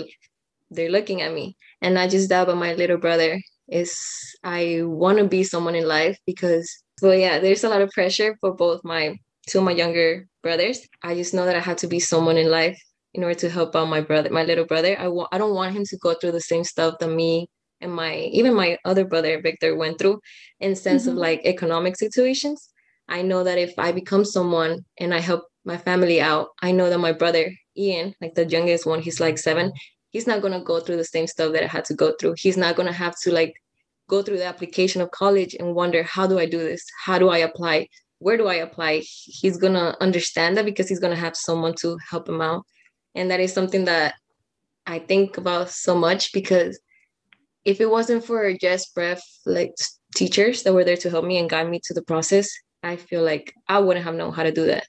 they're 0.71 0.91
looking 0.91 1.21
at 1.21 1.33
me. 1.33 1.55
And 1.81 1.95
not 1.95 2.09
just 2.09 2.29
that 2.29 2.47
but 2.47 2.57
my 2.57 2.73
little 2.73 2.97
brother 2.97 3.39
is 3.69 3.95
i 4.43 4.81
want 4.83 5.17
to 5.17 5.23
be 5.25 5.43
someone 5.43 5.73
in 5.75 5.87
life 5.87 6.17
because 6.25 6.69
well 7.01 7.15
yeah 7.15 7.39
there's 7.39 7.63
a 7.63 7.69
lot 7.69 7.81
of 7.81 7.89
pressure 7.91 8.35
for 8.41 8.53
both 8.53 8.81
my 8.83 9.15
two 9.47 9.59
of 9.59 9.63
my 9.63 9.71
younger 9.71 10.27
brothers. 10.41 10.79
I 11.01 11.15
just 11.15 11.33
know 11.33 11.45
that 11.45 11.55
i 11.55 11.59
have 11.59 11.77
to 11.77 11.87
be 11.87 11.99
someone 11.99 12.37
in 12.37 12.49
life 12.51 12.79
in 13.13 13.23
order 13.23 13.39
to 13.39 13.49
help 13.49 13.75
out 13.75 13.87
my 13.87 14.01
brother 14.01 14.29
my 14.29 14.43
little 14.43 14.65
brother. 14.65 14.97
I 14.99 15.07
want 15.07 15.29
i 15.31 15.37
don't 15.37 15.55
want 15.55 15.75
him 15.75 15.85
to 15.85 15.97
go 15.97 16.13
through 16.13 16.33
the 16.33 16.41
same 16.41 16.63
stuff 16.63 16.95
that 16.99 17.09
me 17.09 17.47
and 17.83 17.93
my 17.93 18.15
even 18.15 18.53
my 18.53 18.77
other 18.85 19.05
brother 19.05 19.41
Victor 19.41 19.75
went 19.75 19.99
through 19.99 20.19
in 20.59 20.75
sense 20.75 21.03
mm-hmm. 21.03 21.11
of 21.11 21.17
like 21.17 21.41
economic 21.43 21.95
situations. 21.95 22.69
I 23.07 23.21
know 23.21 23.43
that 23.43 23.57
if 23.57 23.77
I 23.77 23.91
become 23.91 24.25
someone 24.25 24.85
and 24.99 25.13
I 25.13 25.19
help 25.19 25.43
my 25.65 25.77
family 25.77 26.21
out, 26.21 26.49
I 26.61 26.71
know 26.71 26.89
that 26.89 26.99
my 26.99 27.11
brother 27.11 27.51
Ian, 27.77 28.15
like 28.21 28.35
the 28.35 28.45
youngest 28.45 28.85
one, 28.85 29.01
he's 29.01 29.19
like 29.19 29.37
seven, 29.37 29.73
he's 30.09 30.27
not 30.27 30.41
gonna 30.41 30.63
go 30.63 30.79
through 30.79 30.97
the 30.97 31.03
same 31.03 31.27
stuff 31.27 31.53
that 31.53 31.63
I 31.63 31.67
had 31.67 31.85
to 31.85 31.93
go 31.93 32.13
through. 32.19 32.35
He's 32.37 32.57
not 32.57 32.75
gonna 32.75 32.93
have 32.93 33.15
to 33.21 33.31
like 33.31 33.53
go 34.07 34.21
through 34.21 34.37
the 34.37 34.45
application 34.45 35.01
of 35.01 35.11
college 35.11 35.55
and 35.59 35.75
wonder 35.75 36.03
how 36.03 36.27
do 36.27 36.39
I 36.39 36.45
do 36.45 36.59
this? 36.59 36.85
How 37.03 37.19
do 37.19 37.29
I 37.29 37.39
apply? 37.39 37.87
Where 38.19 38.37
do 38.37 38.47
I 38.47 38.55
apply? 38.55 39.01
He's 39.03 39.57
gonna 39.57 39.95
understand 39.99 40.57
that 40.57 40.65
because 40.65 40.87
he's 40.87 40.99
gonna 40.99 41.15
have 41.15 41.35
someone 41.35 41.73
to 41.81 41.97
help 42.09 42.29
him 42.29 42.41
out. 42.41 42.65
And 43.15 43.29
that 43.31 43.39
is 43.39 43.53
something 43.53 43.85
that 43.85 44.15
I 44.85 44.99
think 44.99 45.37
about 45.37 45.69
so 45.69 45.95
much 45.95 46.33
because 46.33 46.79
if 47.65 47.79
it 47.79 47.89
wasn't 47.89 48.25
for 48.25 48.53
just 48.53 48.93
breath 48.93 49.23
like 49.45 49.73
teachers 50.15 50.63
that 50.63 50.73
were 50.73 50.83
there 50.83 50.97
to 50.97 51.09
help 51.09 51.25
me 51.25 51.37
and 51.37 51.49
guide 51.49 51.69
me 51.69 51.79
to 51.85 51.93
the 51.93 52.03
process, 52.03 52.49
I 52.83 52.97
feel 52.97 53.23
like 53.23 53.53
I 53.67 53.79
wouldn't 53.79 54.05
have 54.05 54.15
known 54.15 54.33
how 54.33 54.43
to 54.43 54.51
do 54.51 54.67
that. 54.67 54.87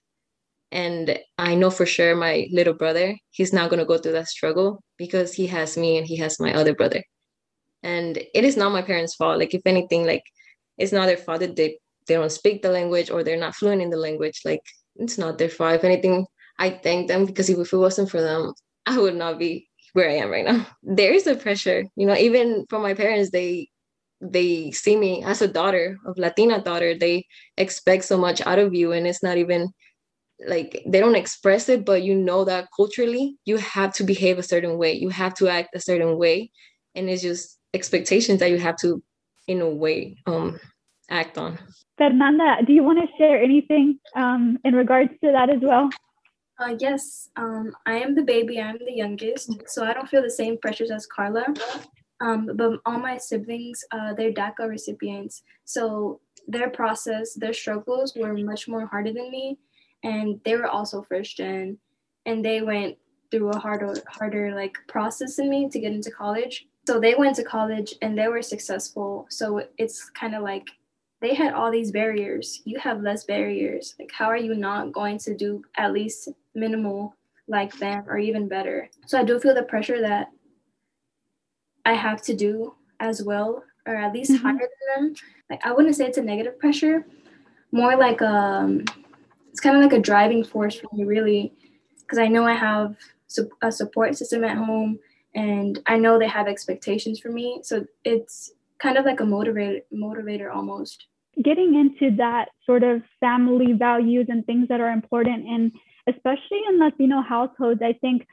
And 0.73 1.19
I 1.39 1.55
know 1.55 1.71
for 1.71 1.87
sure 1.87 2.17
my 2.17 2.49
little 2.51 2.75
brother, 2.75 3.17
he's 3.31 3.53
not 3.53 3.71
going 3.71 3.79
to 3.79 3.87
go 3.87 3.97
through 3.97 4.13
that 4.13 4.29
struggle 4.29 4.83
because 4.99 5.33
he 5.33 5.47
has 5.47 5.77
me 5.77 5.99
and 5.99 6.07
he 6.07 6.17
has 6.17 6.41
my 6.41 6.53
other 6.53 6.75
brother. 6.75 7.05
And 7.85 8.17
it 8.17 8.45
is 8.45 8.57
not 8.57 8.73
my 8.73 8.83
parents' 8.83 9.15
fault. 9.15 9.39
Like, 9.39 9.55
if 9.55 9.63
anything, 9.67 10.05
like, 10.05 10.25
it's 10.77 10.91
not 10.93 11.07
their 11.07 11.17
fault 11.17 11.41
that 11.41 11.55
they, 11.55 11.79
they 12.09 12.15
don't 12.15 12.33
speak 12.33 12.63
the 12.63 12.71
language 12.71 13.11
or 13.11 13.23
they're 13.23 13.37
not 13.37 13.55
fluent 13.55 13.83
in 13.83 13.91
the 13.91 13.97
language. 13.97 14.41
Like, 14.45 14.63
it's 14.97 15.19
not 15.19 15.39
their 15.39 15.49
fault. 15.49 15.75
If 15.75 15.85
anything, 15.85 16.27
I 16.59 16.71
thank 16.71 17.07
them 17.07 17.25
because 17.25 17.49
if 17.49 17.73
it 17.73 17.77
wasn't 17.77 18.11
for 18.11 18.21
them, 18.21 18.53
I 18.87 18.99
would 18.99 19.15
not 19.15 19.39
be 19.39 19.69
where 19.95 20.11
I 20.11 20.15
am 20.15 20.31
right 20.31 20.45
now. 20.45 20.67
There 20.83 21.13
is 21.13 21.27
a 21.27 21.35
pressure, 21.35 21.85
you 21.97 22.07
know, 22.07 22.17
even 22.17 22.67
from 22.69 22.83
my 22.83 22.95
parents, 22.95 23.31
they 23.31 23.69
they 24.21 24.71
see 24.71 24.97
me 24.97 25.23
as 25.25 25.43
a 25.43 25.49
daughter 25.49 25.99
of 26.07 26.17
Latina 26.17 26.61
daughter. 26.61 26.95
They 26.95 27.27
expect 27.57 28.05
so 28.05 28.17
much 28.17 28.41
out 28.47 28.59
of 28.59 28.75
you, 28.75 28.93
and 28.93 29.07
it's 29.07 29.23
not 29.23 29.39
even 29.39 29.73
like 30.47 30.83
they 30.87 31.01
don't 31.01 31.17
express 31.17 31.69
it, 31.69 31.85
but 31.85 32.03
you 32.03 32.15
know 32.15 32.45
that 32.45 32.69
culturally 32.77 33.37
you 33.45 33.57
have 33.57 33.93
to 33.95 34.05
behave 34.05 34.39
a 34.39 34.43
certain 34.43 34.79
way, 34.79 34.93
you 34.93 35.09
have 35.09 35.35
to 35.35 35.49
act 35.49 35.75
a 35.75 35.81
certain 35.81 36.19
way, 36.19 36.51
and 36.95 37.09
it's 37.09 37.23
just 37.23 37.59
expectations 37.73 38.41
that 38.41 38.51
you 38.51 38.59
have 38.59 38.77
to, 38.79 39.03
in 39.47 39.61
a 39.61 39.69
way, 39.69 40.17
um, 40.27 40.59
act 41.11 41.39
on. 41.39 41.59
Fernanda, 41.99 42.57
do 42.67 42.73
you 42.73 42.83
want 42.83 42.99
to 42.99 43.07
share 43.17 43.41
anything 43.41 43.99
um, 44.17 44.59
in 44.65 44.75
regards 44.75 45.11
to 45.23 45.33
that 45.33 45.51
as 45.51 45.61
well? 45.63 45.91
Uh, 46.59 46.77
yes, 46.79 47.31
um, 47.37 47.75
I 47.85 47.95
am 47.95 48.15
the 48.15 48.23
baby. 48.23 48.61
I'm 48.61 48.79
the 48.79 48.93
youngest, 48.93 49.51
so 49.67 49.85
I 49.85 49.93
don't 49.93 50.09
feel 50.09 50.23
the 50.23 50.31
same 50.31 50.57
pressures 50.59 50.91
as 50.91 51.07
Carla. 51.07 51.47
Um, 52.21 52.51
but 52.55 52.79
all 52.87 52.99
my 52.99 53.19
siblings, 53.19 53.85
uh, 53.91 54.15
they're 54.15 54.33
DACA 54.33 54.69
recipients, 54.69 55.43
so 55.65 56.21
their 56.47 56.71
process, 56.71 57.35
their 57.35 57.53
struggles 57.53 58.15
were 58.15 58.35
much 58.35 58.69
more 58.69 58.87
harder 58.87 59.13
than 59.13 59.31
me, 59.31 59.59
and 60.05 60.41
they 60.45 60.57
were 60.57 60.69
also 60.69 61.03
first 61.03 61.37
gen, 61.37 61.79
and 62.25 62.45
they 62.45 62.63
went 62.63 62.97
through 63.31 63.51
a 63.51 63.59
harder, 63.59 63.95
harder 64.09 64.55
like 64.55 64.75
process 64.87 65.37
than 65.37 65.51
me 65.51 65.69
to 65.69 65.81
get 65.81 65.93
into 65.93 66.11
college. 66.11 66.67
So 66.87 67.01
they 67.01 67.15
went 67.15 67.35
to 67.37 67.45
college 67.45 67.95
and 68.03 68.17
they 68.17 68.29
were 68.29 68.43
successful. 68.43 69.27
So 69.31 69.67
it's 69.79 70.11
kind 70.11 70.35
of 70.35 70.43
like 70.43 70.69
they 71.25 71.33
had 71.35 71.55
all 71.55 71.71
these 71.71 71.91
barriers. 71.91 72.61
You 72.67 72.79
have 72.81 73.01
less 73.01 73.25
barriers. 73.25 73.95
Like, 73.99 74.13
how 74.13 74.27
are 74.27 74.37
you 74.37 74.55
not 74.55 74.93
going 74.93 75.17
to 75.21 75.35
do 75.35 75.63
at 75.79 75.95
least 75.95 76.29
minimal 76.55 77.17
like 77.49 77.75
them 77.79 78.05
or 78.07 78.19
even 78.19 78.47
better? 78.47 78.91
So 79.07 79.19
I 79.19 79.25
do 79.25 79.41
feel 79.41 79.55
the 79.55 79.63
pressure 79.63 80.03
that 80.03 80.31
I 81.87 81.95
have 81.95 82.21
to 82.23 82.35
do 82.35 82.75
as 83.01 83.23
well, 83.23 83.65
or 83.87 83.97
at 83.97 84.13
least 84.13 84.33
mm-hmm. 84.33 84.47
higher 84.47 84.69
than 84.97 85.07
them. 85.07 85.15
Like, 85.49 85.65
I 85.65 85.73
wouldn't 85.73 85.97
say 85.97 86.05
it's 86.05 86.19
a 86.19 86.23
negative 86.23 86.59
pressure, 86.59 87.07
more 87.73 87.97
like 87.97 88.21
um, 88.21 88.85
it's 89.51 89.61
kind 89.61 89.77
of 89.77 89.83
like 89.83 89.99
a 89.99 90.03
driving 90.03 90.45
force 90.45 90.75
for 90.75 90.89
me, 90.93 91.05
really, 91.05 91.55
because 92.01 92.19
I 92.19 92.29
know 92.29 92.45
I 92.45 92.55
have 92.55 92.97
a 93.63 93.73
support 93.73 94.15
system 94.15 94.45
at 94.45 94.59
home 94.59 94.99
and 95.35 95.81
I 95.87 95.97
know 95.97 96.19
they 96.19 96.29
have 96.29 96.49
expectations 96.49 97.19
for 97.19 97.31
me. 97.31 97.61
So 97.63 97.87
it's 98.05 98.53
kind 98.79 98.99
of 98.99 99.07
like 99.07 99.21
a 99.21 99.25
motivator 99.25 99.81
motivator 99.91 100.55
almost 100.55 101.07
getting 101.43 101.75
into 101.75 102.17
that 102.17 102.49
sort 102.67 102.83
of 102.83 103.03
family 103.21 103.73
values 103.73 104.27
and 104.29 104.45
things 104.47 104.69
that 104.69 104.81
are 104.81 104.91
important. 104.91 105.47
And 105.47 105.73
especially 106.09 106.61
in 106.69 106.79
latino 106.79 107.23
households 107.23 107.81
i 107.83 107.93
think 107.93 108.27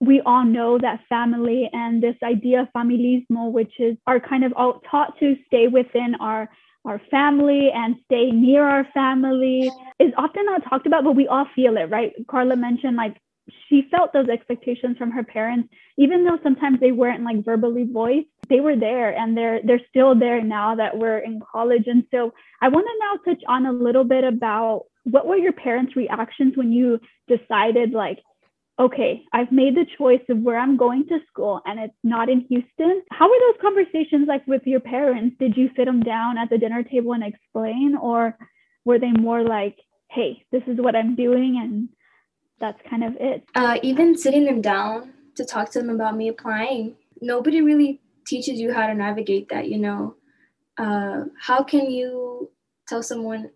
we 0.00 0.20
all 0.26 0.44
know 0.44 0.78
that 0.78 1.00
family 1.08 1.70
and 1.72 2.02
this 2.02 2.16
idea 2.22 2.62
of 2.62 2.68
familismo 2.76 3.50
which 3.50 3.72
is 3.78 3.96
are 4.06 4.20
kind 4.20 4.44
of 4.44 4.52
all 4.56 4.80
taught 4.90 5.18
to 5.18 5.36
stay 5.46 5.68
within 5.68 6.14
our 6.20 6.48
our 6.84 7.00
family 7.10 7.70
and 7.72 7.96
stay 8.06 8.30
near 8.30 8.64
our 8.64 8.86
family 8.92 9.70
is 10.00 10.12
often 10.16 10.44
not 10.46 10.64
talked 10.68 10.86
about 10.86 11.04
but 11.04 11.14
we 11.14 11.28
all 11.28 11.46
feel 11.54 11.76
it 11.76 11.90
right? 11.90 12.12
Carla 12.28 12.56
mentioned 12.56 12.96
like 12.96 13.16
she 13.68 13.86
felt 13.90 14.12
those 14.12 14.28
expectations 14.28 14.96
from 14.96 15.10
her 15.10 15.22
parents 15.22 15.68
even 15.96 16.24
though 16.24 16.38
sometimes 16.42 16.80
they 16.80 16.92
weren't 16.92 17.24
like 17.24 17.44
verbally 17.44 17.84
voiced 17.84 18.28
they 18.52 18.60
were 18.60 18.76
there 18.76 19.16
and 19.16 19.36
they're 19.36 19.60
they're 19.64 19.88
still 19.88 20.14
there 20.14 20.42
now 20.42 20.74
that 20.74 20.98
we're 20.98 21.18
in 21.18 21.40
college. 21.52 21.86
And 21.86 22.04
so 22.10 22.32
i 22.60 22.68
want 22.68 22.86
to 22.86 22.96
now 23.04 23.32
touch 23.32 23.42
on 23.48 23.66
a 23.66 23.72
little 23.72 24.04
bit 24.04 24.24
about 24.24 24.84
what 25.04 25.26
were 25.26 25.36
your 25.46 25.52
parents 25.52 25.96
reactions 25.96 26.56
when 26.56 26.70
you 26.70 27.00
decided 27.26 27.92
like 27.92 28.18
okay 28.78 29.22
i've 29.32 29.50
made 29.50 29.74
the 29.74 29.86
choice 29.98 30.26
of 30.28 30.38
where 30.38 30.58
i'm 30.58 30.76
going 30.76 31.06
to 31.08 31.18
school 31.30 31.60
and 31.66 31.80
it's 31.80 32.00
not 32.04 32.28
in 32.28 32.40
houston. 32.48 33.02
How 33.10 33.26
were 33.28 33.42
those 33.44 33.60
conversations 33.60 34.28
like 34.28 34.46
with 34.46 34.62
your 34.66 34.80
parents? 34.80 35.36
Did 35.38 35.56
you 35.56 35.70
sit 35.76 35.86
them 35.86 36.02
down 36.02 36.38
at 36.38 36.50
the 36.50 36.58
dinner 36.58 36.82
table 36.82 37.12
and 37.14 37.24
explain 37.24 37.96
or 38.00 38.36
were 38.84 38.98
they 38.98 39.12
more 39.28 39.42
like 39.42 39.76
hey 40.10 40.44
this 40.52 40.64
is 40.66 40.78
what 40.84 40.94
i'm 40.94 41.14
doing 41.16 41.52
and 41.62 41.88
that's 42.62 42.80
kind 42.88 43.02
of 43.02 43.16
it. 43.18 43.44
Uh, 43.56 43.78
even 43.82 44.16
sitting 44.16 44.44
them 44.44 44.62
down 44.62 45.12
to 45.34 45.44
talk 45.44 45.70
to 45.72 45.80
them 45.80 45.90
about 45.90 46.16
me 46.16 46.28
applying, 46.28 46.94
nobody 47.20 47.60
really 47.60 48.00
teaches 48.26 48.60
you 48.60 48.72
how 48.72 48.86
to 48.86 48.94
navigate 48.94 49.48
that, 49.48 49.68
you 49.68 49.78
know. 49.78 50.16
Uh, 50.78 51.24
how 51.40 51.62
can 51.62 51.90
you 51.90 52.50
tell 52.88 53.02
someone, 53.02 53.50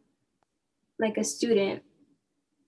like 0.99 1.17
a 1.17 1.25
student, 1.25 1.83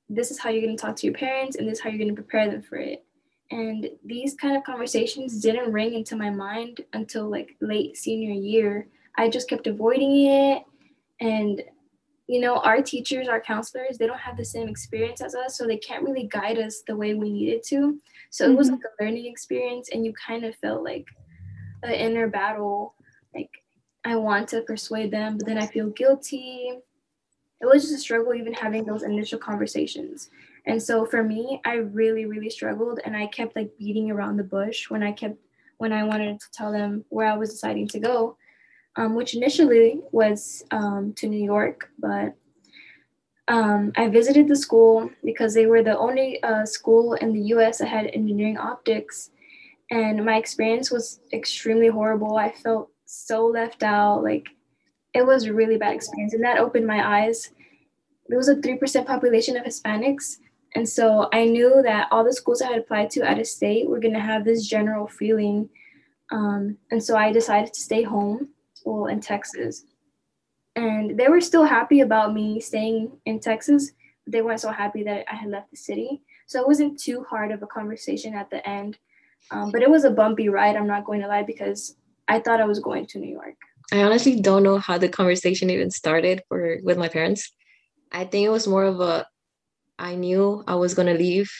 this 0.08 0.30
is 0.30 0.38
how 0.38 0.50
you're 0.50 0.62
going 0.62 0.76
to 0.76 0.80
talk 0.80 0.96
to 0.96 1.06
your 1.06 1.14
parents 1.14 1.56
and 1.56 1.68
this 1.68 1.78
is 1.78 1.80
how 1.82 1.90
you're 1.90 1.98
going 1.98 2.14
to 2.14 2.22
prepare 2.22 2.50
them 2.50 2.62
for 2.62 2.76
it? 2.76 3.04
And 3.50 3.88
these 4.04 4.34
kind 4.34 4.56
of 4.56 4.64
conversations 4.64 5.40
didn't 5.40 5.72
ring 5.72 5.94
into 5.94 6.16
my 6.16 6.30
mind 6.30 6.82
until 6.92 7.30
like 7.30 7.56
late 7.60 7.96
senior 7.96 8.32
year. 8.32 8.88
I 9.16 9.28
just 9.28 9.48
kept 9.48 9.66
avoiding 9.66 10.26
it. 10.26 10.62
And 11.20 11.62
you 12.28 12.40
know, 12.40 12.58
our 12.58 12.82
teachers, 12.82 13.26
our 13.26 13.40
counselors, 13.40 13.96
they 13.96 14.06
don't 14.06 14.18
have 14.18 14.36
the 14.36 14.44
same 14.44 14.68
experience 14.68 15.22
as 15.22 15.34
us, 15.34 15.56
so 15.56 15.66
they 15.66 15.78
can't 15.78 16.04
really 16.04 16.28
guide 16.30 16.58
us 16.58 16.82
the 16.86 16.94
way 16.94 17.14
we 17.14 17.32
needed 17.32 17.62
to. 17.68 17.98
So 18.28 18.44
mm-hmm. 18.44 18.52
it 18.52 18.56
was 18.58 18.66
mm-hmm. 18.66 18.74
like 18.76 18.84
a 18.84 19.02
learning 19.02 19.26
experience, 19.26 19.88
and 19.90 20.04
you 20.04 20.12
kind 20.12 20.44
of 20.44 20.54
felt 20.56 20.84
like 20.84 21.06
an 21.82 21.92
inner 21.92 22.28
battle. 22.28 22.94
Like, 23.34 23.50
I 24.04 24.16
want 24.16 24.48
to 24.48 24.62
persuade 24.62 25.10
them, 25.10 25.38
but 25.38 25.46
then 25.46 25.58
I 25.58 25.66
feel 25.66 25.90
guilty. 25.90 26.78
It 27.60 27.66
was 27.66 27.82
just 27.82 27.94
a 27.94 27.98
struggle, 27.98 28.34
even 28.34 28.52
having 28.52 28.84
those 28.84 29.02
initial 29.02 29.38
conversations. 29.38 30.30
And 30.66 30.82
so 30.82 31.04
for 31.04 31.22
me, 31.22 31.60
I 31.64 31.74
really, 31.74 32.24
really 32.24 32.50
struggled, 32.50 33.00
and 33.04 33.16
I 33.16 33.26
kept 33.26 33.56
like 33.56 33.76
beating 33.78 34.10
around 34.10 34.36
the 34.36 34.44
bush 34.44 34.90
when 34.90 35.02
I 35.02 35.12
kept 35.12 35.36
when 35.78 35.92
I 35.92 36.02
wanted 36.02 36.40
to 36.40 36.46
tell 36.52 36.72
them 36.72 37.04
where 37.08 37.28
I 37.28 37.36
was 37.36 37.50
deciding 37.50 37.86
to 37.88 38.00
go 38.00 38.36
um, 38.98 39.14
which 39.14 39.34
initially 39.34 40.00
was 40.10 40.64
um, 40.72 41.12
to 41.14 41.28
New 41.28 41.42
York, 41.42 41.90
but 42.00 42.34
um, 43.46 43.92
I 43.96 44.08
visited 44.08 44.48
the 44.48 44.56
school 44.56 45.08
because 45.24 45.54
they 45.54 45.66
were 45.66 45.84
the 45.84 45.96
only 45.96 46.42
uh, 46.42 46.66
school 46.66 47.14
in 47.14 47.32
the 47.32 47.40
US 47.54 47.78
that 47.78 47.86
had 47.86 48.06
engineering 48.06 48.58
optics. 48.58 49.30
And 49.90 50.24
my 50.24 50.36
experience 50.36 50.90
was 50.90 51.20
extremely 51.32 51.88
horrible. 51.88 52.36
I 52.36 52.52
felt 52.52 52.90
so 53.06 53.46
left 53.46 53.82
out. 53.82 54.22
Like, 54.22 54.48
it 55.14 55.26
was 55.26 55.44
a 55.44 55.54
really 55.54 55.78
bad 55.78 55.94
experience. 55.94 56.34
And 56.34 56.44
that 56.44 56.58
opened 56.58 56.86
my 56.86 57.22
eyes. 57.22 57.50
There 58.28 58.38
was 58.38 58.48
a 58.48 58.56
3% 58.56 59.06
population 59.06 59.56
of 59.56 59.64
Hispanics. 59.64 60.36
And 60.74 60.86
so 60.86 61.28
I 61.32 61.46
knew 61.46 61.80
that 61.82 62.08
all 62.10 62.24
the 62.24 62.32
schools 62.32 62.60
I 62.60 62.68
had 62.68 62.78
applied 62.78 63.10
to 63.10 63.22
out 63.22 63.38
of 63.38 63.46
state 63.46 63.88
were 63.88 64.00
going 64.00 64.14
to 64.14 64.20
have 64.20 64.44
this 64.44 64.66
general 64.66 65.06
feeling. 65.06 65.70
Um, 66.30 66.76
and 66.90 67.02
so 67.02 67.16
I 67.16 67.32
decided 67.32 67.72
to 67.72 67.80
stay 67.80 68.02
home 68.02 68.50
school 68.74 69.06
in 69.06 69.20
Texas. 69.20 69.84
And 70.76 71.18
they 71.18 71.28
were 71.28 71.40
still 71.40 71.64
happy 71.64 72.00
about 72.00 72.34
me 72.34 72.60
staying 72.60 73.12
in 73.24 73.40
Texas. 73.40 73.92
But 74.24 74.32
they 74.32 74.42
weren't 74.42 74.60
so 74.60 74.70
happy 74.70 75.02
that 75.04 75.24
I 75.32 75.34
had 75.34 75.50
left 75.50 75.70
the 75.70 75.76
city. 75.76 76.22
So 76.46 76.60
it 76.60 76.66
wasn't 76.66 77.00
too 77.00 77.24
hard 77.28 77.50
of 77.50 77.62
a 77.62 77.66
conversation 77.66 78.34
at 78.34 78.50
the 78.50 78.66
end. 78.68 78.98
Um, 79.50 79.70
but 79.70 79.82
it 79.82 79.90
was 79.90 80.04
a 80.04 80.10
bumpy 80.10 80.48
ride, 80.48 80.76
I'm 80.76 80.86
not 80.86 81.04
going 81.04 81.20
to 81.22 81.28
lie, 81.28 81.42
because 81.42 81.96
I 82.26 82.40
thought 82.40 82.60
I 82.60 82.66
was 82.66 82.80
going 82.80 83.06
to 83.06 83.18
New 83.18 83.32
York. 83.32 83.56
I 83.92 84.02
honestly 84.02 84.40
don't 84.40 84.62
know 84.62 84.78
how 84.78 84.98
the 84.98 85.08
conversation 85.08 85.70
even 85.70 85.90
started 85.90 86.42
for 86.48 86.78
with 86.82 86.98
my 86.98 87.08
parents. 87.08 87.50
I 88.12 88.24
think 88.24 88.44
it 88.44 88.50
was 88.50 88.68
more 88.68 88.84
of 88.84 89.00
a 89.00 89.26
I 89.98 90.14
knew 90.14 90.62
I 90.66 90.74
was 90.76 90.94
gonna 90.94 91.14
leave. 91.14 91.50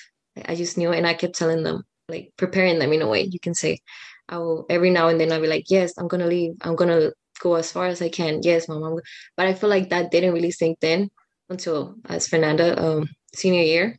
I 0.45 0.55
just 0.55 0.77
knew 0.77 0.93
and 0.93 1.07
I 1.07 1.15
kept 1.15 1.37
telling 1.37 1.63
them, 1.63 1.85
like 2.09 2.33
preparing 2.37 2.79
them 2.79 2.93
in 2.93 3.03
a 3.03 3.09
way, 3.09 3.23
you 3.23 3.41
can 3.41 3.55
say. 3.55 3.81
I 4.29 4.37
will 4.39 4.67
every 4.69 4.91
now 4.91 5.09
and 5.09 5.19
then 5.19 5.33
I'll 5.33 5.41
be 5.41 5.47
like, 5.47 5.71
yes, 5.71 5.97
I'm 5.97 6.07
gonna 6.07 6.27
leave. 6.27 6.55
I'm 6.61 6.77
gonna 6.77 7.13
go 7.41 7.55
as 7.55 7.73
far 7.73 7.87
as 7.87 8.03
I 8.03 8.11
can. 8.11 8.41
Yes, 8.43 8.69
mom. 8.69 9.01
But 9.37 9.47
I 9.47 9.55
feel 9.55 9.71
like 9.71 9.89
that 9.89 10.11
didn't 10.11 10.35
really 10.35 10.51
sink 10.51 10.79
in 10.83 11.11
until 11.49 11.95
as 12.05 12.29
Fernanda 12.29 12.81
um, 12.83 13.09
senior 13.35 13.63
year. 13.63 13.99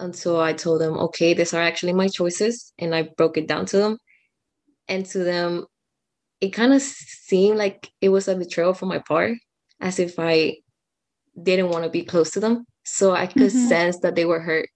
And 0.00 0.16
so 0.16 0.40
I 0.40 0.54
told 0.54 0.80
them, 0.80 0.94
okay, 0.98 1.34
these 1.34 1.52
are 1.52 1.60
actually 1.60 1.92
my 1.92 2.08
choices, 2.08 2.72
and 2.78 2.94
I 2.94 3.02
broke 3.02 3.36
it 3.36 3.46
down 3.46 3.66
to 3.66 3.76
them. 3.76 3.98
And 4.88 5.04
to 5.06 5.18
them, 5.18 5.66
it 6.40 6.50
kind 6.50 6.72
of 6.72 6.80
seemed 6.80 7.58
like 7.58 7.90
it 8.00 8.08
was 8.08 8.26
a 8.26 8.34
betrayal 8.34 8.72
from 8.72 8.88
my 8.88 8.98
part, 8.98 9.36
as 9.80 9.98
if 9.98 10.18
I 10.18 10.56
didn't 11.40 11.68
want 11.68 11.84
to 11.84 11.90
be 11.90 12.02
close 12.02 12.30
to 12.30 12.40
them. 12.40 12.64
So 12.84 13.12
I 13.12 13.26
could 13.26 13.42
mm-hmm. 13.42 13.68
sense 13.68 14.00
that 14.00 14.14
they 14.16 14.24
were 14.24 14.40
hurt, 14.40 14.68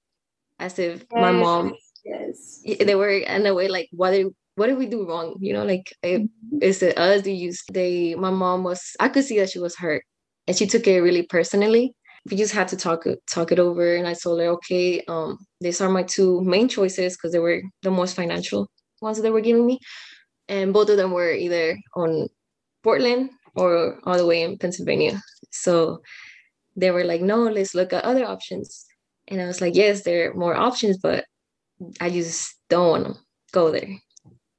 as 0.59 0.79
if 0.79 1.01
yes. 1.01 1.07
my 1.11 1.33
mom, 1.33 1.75
yes, 2.05 2.61
they 2.63 2.95
were 2.95 3.09
in 3.09 3.47
a 3.47 3.55
way 3.55 3.69
like, 3.69 3.89
what 3.93 4.11
did 4.11 4.27
what 4.57 4.69
did 4.69 4.79
we 4.79 4.87
do 4.87 5.09
wrong? 5.09 5.37
You 5.41 5.55
know, 5.55 5.65
like 5.65 5.93
mm-hmm. 6.05 6.59
is 6.61 6.83
it 6.83 6.99
us? 6.99 7.23
Do 7.23 7.31
you 7.33 7.53
they 7.73 8.15
my 8.15 8.31
mom 8.31 8.63
was 8.63 8.95
I 9.01 9.09
could 9.09 9.25
see 9.25 9.39
that 9.41 9.51
she 9.51 9.59
was 9.59 9.75
hurt 9.75 10.05
and 10.47 10.57
she 10.57 10.67
took 10.67 10.87
it 10.87 11.01
really 11.01 11.23
personally. 11.23 11.95
We 12.31 12.37
just 12.37 12.55
had 12.55 12.69
to 12.69 12.77
talk 12.77 13.05
talk 13.31 13.53
it 13.53 13.59
over 13.59 13.97
and 13.97 14.07
i 14.07 14.15
told 14.15 14.41
her 14.41 14.47
okay 14.47 15.03
um 15.09 15.39
these 15.61 15.81
are 15.81 15.91
my 15.91 16.03
two 16.03 16.41
main 16.43 16.69
choices 16.69 17.17
because 17.17 17.33
they 17.33 17.39
were 17.39 17.63
the 17.83 17.91
most 17.91 18.17
financial 18.17 18.69
ones 19.01 19.17
that 19.17 19.23
they 19.23 19.31
were 19.31 19.41
giving 19.41 19.67
me 19.67 19.79
and 20.49 20.73
both 20.73 20.89
of 20.89 20.97
them 20.97 21.13
were 21.13 21.33
either 21.33 21.77
on 21.95 22.29
portland 22.83 23.31
or 23.57 23.99
all 24.05 24.17
the 24.17 24.27
way 24.27 24.43
in 24.43 24.59
pennsylvania. 24.59 25.21
So 25.51 26.01
they 26.77 26.91
were 26.91 27.05
like 27.05 27.21
no 27.21 27.45
let's 27.45 27.75
look 27.75 27.93
at 27.93 28.05
other 28.05 28.25
options. 28.25 28.87
And 29.29 29.41
i 29.41 29.47
was 29.47 29.61
like 29.61 29.75
yes 29.75 30.03
there 30.03 30.31
are 30.31 30.35
more 30.35 30.55
options 30.55 30.99
but 30.99 31.25
i 32.01 32.11
just 32.11 32.57
don't 32.69 32.91
want 32.91 33.07
to 33.07 33.21
go 33.53 33.71
there. 33.71 33.89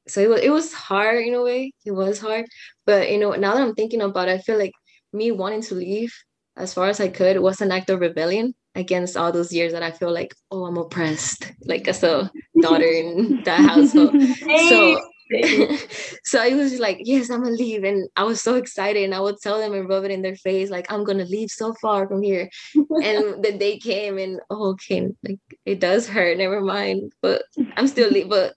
So 0.07 0.21
it 0.21 0.29
was, 0.29 0.41
it 0.41 0.51
was 0.51 0.71
hard 0.71 1.25
in 1.25 1.33
a 1.33 1.41
way 1.41 1.73
it 1.85 1.91
was 1.91 2.19
hard 2.19 2.45
but 2.85 3.11
you 3.11 3.17
know 3.17 3.31
now 3.31 3.55
that 3.55 3.63
i'm 3.63 3.73
thinking 3.73 4.01
about 4.01 4.27
it 4.27 4.33
i 4.33 4.37
feel 4.37 4.57
like 4.57 4.73
me 5.13 5.31
wanting 5.31 5.63
to 5.63 5.75
leave 5.75 6.13
as 6.57 6.73
far 6.73 6.87
as 6.87 6.99
I 6.99 7.07
could 7.07 7.35
it 7.35 7.41
was 7.41 7.61
an 7.61 7.71
act 7.71 7.89
of 7.89 7.99
rebellion 7.99 8.53
against 8.75 9.15
all 9.17 9.31
those 9.31 9.53
years 9.53 9.71
that 9.71 9.83
I 9.83 9.91
feel 9.91 10.11
like, 10.11 10.35
oh, 10.51 10.65
I'm 10.65 10.77
oppressed, 10.77 11.51
like 11.65 11.87
as 11.87 12.03
a 12.03 12.29
daughter 12.61 12.85
in 12.85 13.41
that 13.43 13.61
household. 13.61 14.15
So 14.69 14.99
so 16.23 16.39
I 16.39 16.53
was 16.53 16.79
like, 16.79 16.99
yes, 17.01 17.29
I'm 17.29 17.41
gonna 17.41 17.55
leave. 17.55 17.83
And 17.83 18.07
I 18.15 18.23
was 18.23 18.41
so 18.41 18.55
excited. 18.55 19.03
And 19.03 19.15
I 19.15 19.19
would 19.19 19.37
tell 19.41 19.59
them 19.59 19.73
and 19.73 19.89
rub 19.89 20.03
it 20.03 20.11
in 20.11 20.21
their 20.21 20.35
face, 20.35 20.69
like, 20.69 20.91
I'm 20.91 21.03
gonna 21.03 21.25
leave 21.25 21.49
so 21.49 21.73
far 21.81 22.07
from 22.07 22.21
here. 22.21 22.49
and 22.75 23.43
the 23.43 23.55
day 23.57 23.79
came 23.79 24.17
and 24.19 24.39
oh, 24.49 24.71
okay, 24.71 25.09
like 25.23 25.39
it 25.65 25.79
does 25.79 26.07
hurt, 26.07 26.37
never 26.37 26.61
mind. 26.61 27.11
But 27.21 27.43
I'm 27.75 27.87
still 27.87 28.09
leave, 28.09 28.29
but 28.29 28.53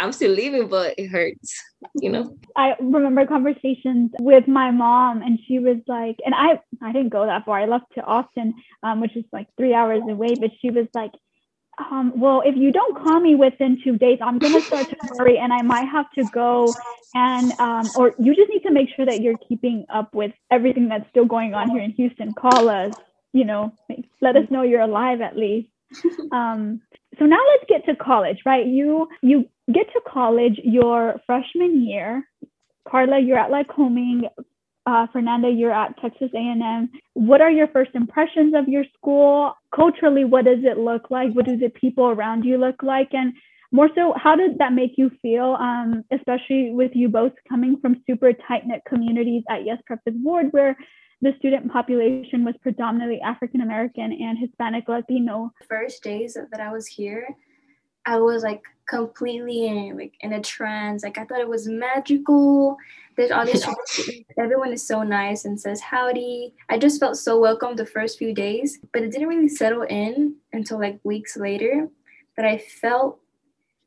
I'm 0.00 0.12
still 0.12 0.32
leaving, 0.32 0.68
but 0.68 0.94
it 0.98 1.08
hurts, 1.08 1.62
you 1.94 2.10
know. 2.10 2.36
I 2.56 2.74
remember 2.80 3.26
conversations 3.26 4.10
with 4.20 4.48
my 4.48 4.70
mom, 4.70 5.22
and 5.22 5.38
she 5.46 5.58
was 5.58 5.76
like, 5.86 6.16
and 6.24 6.34
I 6.34 6.60
I 6.82 6.92
didn't 6.92 7.10
go 7.10 7.26
that 7.26 7.44
far. 7.44 7.60
I 7.60 7.66
left 7.66 7.86
to 7.94 8.02
Austin, 8.02 8.54
um, 8.82 9.00
which 9.00 9.16
is 9.16 9.24
like 9.32 9.48
three 9.56 9.74
hours 9.74 10.02
away. 10.08 10.34
But 10.34 10.50
she 10.60 10.70
was 10.70 10.86
like, 10.94 11.12
um, 11.78 12.14
well, 12.16 12.42
if 12.44 12.56
you 12.56 12.72
don't 12.72 12.96
call 12.96 13.20
me 13.20 13.34
within 13.34 13.80
two 13.84 13.98
days, 13.98 14.18
I'm 14.22 14.38
gonna 14.38 14.62
start 14.62 14.88
to 14.88 14.96
worry, 15.18 15.38
and 15.38 15.52
I 15.52 15.62
might 15.62 15.88
have 15.88 16.10
to 16.12 16.24
go. 16.24 16.74
And 17.14 17.52
um, 17.60 17.90
or 17.96 18.14
you 18.18 18.34
just 18.34 18.50
need 18.50 18.62
to 18.62 18.72
make 18.72 18.88
sure 18.96 19.06
that 19.06 19.20
you're 19.20 19.38
keeping 19.48 19.84
up 19.92 20.14
with 20.14 20.32
everything 20.50 20.88
that's 20.88 21.08
still 21.10 21.26
going 21.26 21.54
on 21.54 21.70
here 21.70 21.82
in 21.82 21.90
Houston. 21.92 22.34
Call 22.34 22.68
us, 22.68 22.94
you 23.32 23.44
know, 23.44 23.72
let 24.20 24.36
us 24.36 24.44
know 24.50 24.62
you're 24.62 24.80
alive 24.80 25.20
at 25.20 25.36
least. 25.36 25.68
Um, 26.32 26.80
so 27.20 27.26
now 27.26 27.38
let's 27.52 27.64
get 27.68 27.84
to 27.84 27.94
college, 27.94 28.38
right? 28.46 28.66
You 28.66 29.06
you 29.20 29.44
get 29.70 29.86
to 29.92 30.00
college 30.10 30.58
your 30.64 31.20
freshman 31.26 31.86
year. 31.86 32.26
Carla, 32.88 33.20
you're 33.20 33.38
at 33.38 33.50
Lycoming. 33.50 34.22
Uh, 34.86 35.06
Fernanda, 35.12 35.50
you're 35.50 35.70
at 35.70 36.00
Texas 36.00 36.30
A&M. 36.34 36.88
What 37.12 37.42
are 37.42 37.50
your 37.50 37.68
first 37.68 37.90
impressions 37.94 38.54
of 38.56 38.66
your 38.66 38.84
school? 38.96 39.52
Culturally, 39.76 40.24
what 40.24 40.46
does 40.46 40.60
it 40.62 40.78
look 40.78 41.10
like? 41.10 41.32
What 41.34 41.44
do 41.44 41.58
the 41.58 41.68
people 41.68 42.06
around 42.06 42.44
you 42.44 42.56
look 42.56 42.82
like? 42.82 43.10
And 43.12 43.34
more 43.70 43.90
so, 43.94 44.14
how 44.16 44.34
did 44.34 44.56
that 44.58 44.72
make 44.72 44.92
you 44.96 45.10
feel, 45.20 45.58
um, 45.60 46.02
especially 46.10 46.70
with 46.72 46.92
you 46.94 47.10
both 47.10 47.32
coming 47.48 47.76
from 47.82 48.02
super 48.06 48.32
tight 48.32 48.66
knit 48.66 48.80
communities 48.88 49.44
at 49.50 49.66
Yes 49.66 49.78
Prep 49.86 50.00
Fifth 50.04 50.14
Ward, 50.22 50.46
where 50.52 50.74
the 51.22 51.34
student 51.38 51.70
population 51.70 52.44
was 52.44 52.54
predominantly 52.62 53.20
African 53.20 53.60
American 53.60 54.12
and 54.12 54.38
Hispanic 54.38 54.88
Latino. 54.88 55.52
First 55.68 56.02
days 56.02 56.34
that 56.34 56.60
I 56.60 56.72
was 56.72 56.86
here, 56.86 57.28
I 58.06 58.18
was 58.18 58.42
like 58.42 58.62
completely 58.88 59.66
in 59.66 59.96
like 59.98 60.14
in 60.20 60.32
a 60.32 60.40
trance. 60.40 61.04
Like 61.04 61.18
I 61.18 61.24
thought 61.24 61.40
it 61.40 61.48
was 61.48 61.68
magical. 61.68 62.76
There's 63.16 63.30
all 63.30 63.44
these 63.44 63.66
everyone 64.38 64.72
is 64.72 64.86
so 64.86 65.02
nice 65.02 65.44
and 65.44 65.60
says 65.60 65.80
howdy. 65.80 66.54
I 66.70 66.78
just 66.78 66.98
felt 66.98 67.16
so 67.16 67.38
welcome 67.38 67.76
the 67.76 67.86
first 67.86 68.18
few 68.18 68.34
days, 68.34 68.78
but 68.92 69.02
it 69.02 69.12
didn't 69.12 69.28
really 69.28 69.48
settle 69.48 69.82
in 69.82 70.36
until 70.52 70.80
like 70.80 70.98
weeks 71.04 71.36
later 71.36 71.88
that 72.36 72.46
I 72.46 72.58
felt 72.58 73.20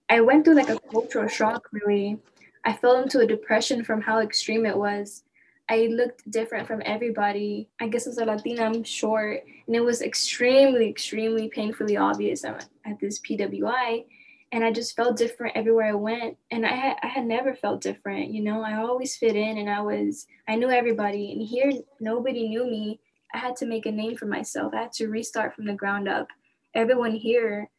I 0.08 0.22
went 0.22 0.46
through 0.46 0.56
like 0.56 0.70
a 0.70 0.80
cultural 0.92 1.28
shock 1.28 1.68
really. 1.72 2.20
I 2.66 2.72
fell 2.72 3.02
into 3.02 3.20
a 3.20 3.28
depression 3.28 3.84
from 3.84 4.02
how 4.02 4.20
extreme 4.20 4.66
it 4.66 4.78
was. 4.78 5.24
I 5.70 5.88
looked 5.88 6.30
different 6.30 6.68
from 6.68 6.82
everybody. 6.86 7.70
I 7.80 7.88
guess 7.88 8.08
as 8.08 8.18
a 8.18 8.26
Latina, 8.26 8.64
I'm 8.64 8.84
short, 8.84 9.44
and 9.68 9.76
it 9.76 9.84
was 9.84 10.02
extremely, 10.02 10.90
extremely 10.90 11.48
painfully 11.48 11.98
obvious 11.98 12.44
at, 12.44 12.68
at 12.86 13.00
this 13.00 13.20
PWI. 13.20 14.06
And 14.52 14.64
I 14.64 14.72
just 14.72 14.96
felt 14.96 15.18
different 15.18 15.56
everywhere 15.56 15.88
I 15.88 15.96
went. 15.96 16.38
And 16.52 16.66
I 16.66 16.76
had, 16.76 16.98
I 17.02 17.08
had 17.08 17.26
never 17.26 17.56
felt 17.56 17.82
different, 17.82 18.32
you 18.32 18.44
know. 18.44 18.62
I 18.62 18.76
always 18.76 19.16
fit 19.16 19.36
in, 19.36 19.58
and 19.58 19.70
I 19.70 19.82
was 19.82 20.28
I 20.48 20.56
knew 20.56 20.70
everybody. 20.70 21.32
And 21.32 21.42
here, 21.42 21.72
nobody 22.00 22.50
knew 22.50 22.66
me. 22.66 23.00
I 23.34 23.38
had 23.40 23.56
to 23.58 23.66
make 23.66 23.86
a 23.86 23.92
name 23.92 24.16
for 24.16 24.26
myself. 24.26 24.74
I 24.74 24.82
had 24.84 24.92
to 24.94 25.08
restart 25.08 25.56
from 25.56 25.66
the 25.66 25.74
ground 25.74 26.08
up. 26.08 26.28
Everyone 26.76 27.14
here 27.14 27.70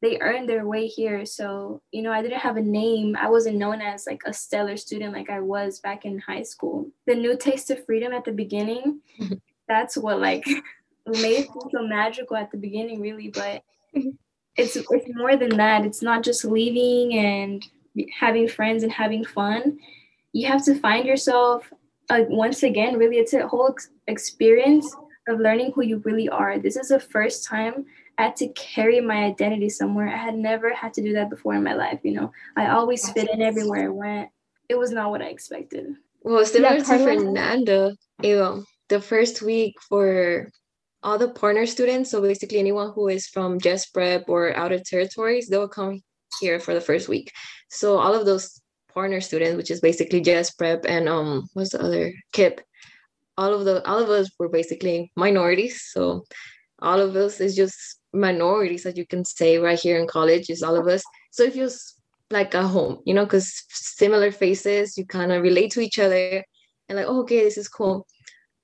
they 0.00 0.18
earned 0.20 0.48
their 0.48 0.66
way 0.66 0.86
here. 0.86 1.26
So, 1.26 1.82
you 1.90 2.02
know, 2.02 2.12
I 2.12 2.22
didn't 2.22 2.38
have 2.38 2.56
a 2.56 2.62
name. 2.62 3.16
I 3.16 3.28
wasn't 3.28 3.58
known 3.58 3.80
as 3.80 4.06
like 4.06 4.22
a 4.26 4.32
stellar 4.32 4.76
student 4.76 5.12
like 5.12 5.28
I 5.28 5.40
was 5.40 5.80
back 5.80 6.04
in 6.04 6.20
high 6.20 6.44
school. 6.44 6.90
The 7.06 7.14
new 7.14 7.36
taste 7.36 7.70
of 7.70 7.84
freedom 7.84 8.12
at 8.12 8.24
the 8.24 8.32
beginning, 8.32 9.00
that's 9.68 9.96
what 9.96 10.20
like 10.20 10.44
made 11.06 11.48
me 11.48 11.70
feel 11.70 11.88
magical 11.88 12.36
at 12.36 12.50
the 12.50 12.58
beginning, 12.58 13.00
really. 13.00 13.28
But 13.28 13.62
it's 14.56 14.76
it's 14.76 15.14
more 15.14 15.36
than 15.36 15.56
that. 15.56 15.84
It's 15.84 16.02
not 16.02 16.22
just 16.22 16.44
leaving 16.44 17.18
and 17.18 17.66
having 18.18 18.46
friends 18.46 18.84
and 18.84 18.92
having 18.92 19.24
fun. 19.24 19.78
You 20.32 20.46
have 20.46 20.64
to 20.66 20.78
find 20.78 21.06
yourself 21.06 21.72
uh, 22.10 22.22
once 22.28 22.62
again. 22.62 22.98
Really, 22.98 23.18
it's 23.18 23.32
a 23.32 23.48
whole 23.48 23.70
ex- 23.70 23.90
experience 24.06 24.94
of 25.26 25.40
learning 25.40 25.72
who 25.74 25.82
you 25.82 25.98
really 26.04 26.28
are. 26.28 26.58
This 26.58 26.76
is 26.76 26.88
the 26.88 27.00
first 27.00 27.44
time 27.44 27.86
I 28.18 28.24
had 28.24 28.36
to 28.36 28.48
carry 28.48 29.00
my 29.00 29.24
identity 29.24 29.68
somewhere. 29.68 30.08
I 30.08 30.16
had 30.16 30.36
never 30.36 30.74
had 30.74 30.92
to 30.94 31.02
do 31.02 31.12
that 31.14 31.30
before 31.30 31.54
in 31.54 31.62
my 31.62 31.74
life. 31.74 32.00
You 32.02 32.14
know, 32.14 32.32
I 32.56 32.70
always 32.70 33.08
fit 33.10 33.30
in 33.30 33.40
everywhere 33.40 33.84
I 33.84 33.88
went. 33.88 34.30
It 34.68 34.76
was 34.76 34.90
not 34.90 35.10
what 35.10 35.22
I 35.22 35.26
expected. 35.26 35.94
Well, 36.22 36.44
similar 36.44 36.76
yeah, 36.76 36.82
to 36.82 36.98
Fernanda, 36.98 37.96
you 38.22 38.64
the 38.88 39.00
first 39.00 39.40
week 39.40 39.74
for 39.88 40.50
all 41.02 41.16
the 41.16 41.28
partner 41.28 41.64
students, 41.64 42.10
so 42.10 42.20
basically 42.20 42.58
anyone 42.58 42.92
who 42.92 43.08
is 43.08 43.28
from 43.28 43.58
Yes 43.62 43.86
Prep 43.86 44.28
or 44.28 44.54
outer 44.56 44.80
territories, 44.80 45.48
they 45.48 45.56
will 45.56 45.68
come 45.68 46.02
here 46.40 46.58
for 46.58 46.74
the 46.74 46.80
first 46.80 47.08
week. 47.08 47.32
So 47.70 47.98
all 47.98 48.14
of 48.14 48.26
those 48.26 48.60
partner 48.92 49.20
students, 49.20 49.56
which 49.56 49.70
is 49.70 49.80
basically 49.80 50.20
Yes 50.20 50.50
Prep 50.50 50.84
and 50.86 51.08
um, 51.08 51.48
what's 51.54 51.70
the 51.70 51.82
other 51.82 52.12
KIPP? 52.32 52.60
all 53.38 53.54
of 53.54 53.64
the 53.64 53.86
all 53.88 54.02
of 54.02 54.10
us 54.10 54.28
were 54.38 54.48
basically 54.48 55.12
minorities. 55.16 55.80
So 55.92 56.24
all 56.80 57.00
of 57.00 57.16
us 57.16 57.40
is 57.40 57.54
just 57.54 57.97
minorities 58.12 58.82
that 58.84 58.96
you 58.96 59.06
can 59.06 59.24
say 59.24 59.58
right 59.58 59.78
here 59.78 59.98
in 59.98 60.06
college 60.06 60.50
is 60.50 60.62
all 60.62 60.76
of 60.76 60.86
us. 60.86 61.02
So 61.30 61.44
it 61.44 61.52
feels 61.52 61.94
like 62.30 62.52
a 62.52 62.66
home 62.66 62.98
you 63.06 63.14
know 63.14 63.24
because 63.24 63.64
similar 63.70 64.30
faces 64.30 64.98
you 64.98 65.06
kind 65.06 65.32
of 65.32 65.42
relate 65.42 65.72
to 65.72 65.80
each 65.80 65.98
other 65.98 66.44
and 66.86 66.98
like 66.98 67.06
oh, 67.08 67.20
okay 67.20 67.42
this 67.42 67.56
is 67.58 67.68
cool. 67.68 68.06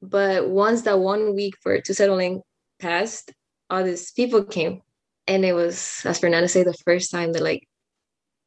But 0.02 0.50
once 0.50 0.83
that 0.83 0.98
one 0.98 1.35
week 1.35 1.54
for 1.62 1.80
to 1.80 1.94
settling 1.94 2.42
passed 2.78 3.33
all 3.70 3.83
these 3.83 4.12
people 4.12 4.44
came 4.44 4.83
and 5.26 5.44
it 5.44 5.52
was 5.52 6.02
as 6.04 6.18
fernanda 6.18 6.48
said 6.48 6.66
the 6.66 6.74
first 6.85 7.11
time 7.11 7.33
that 7.33 7.42
like 7.42 7.66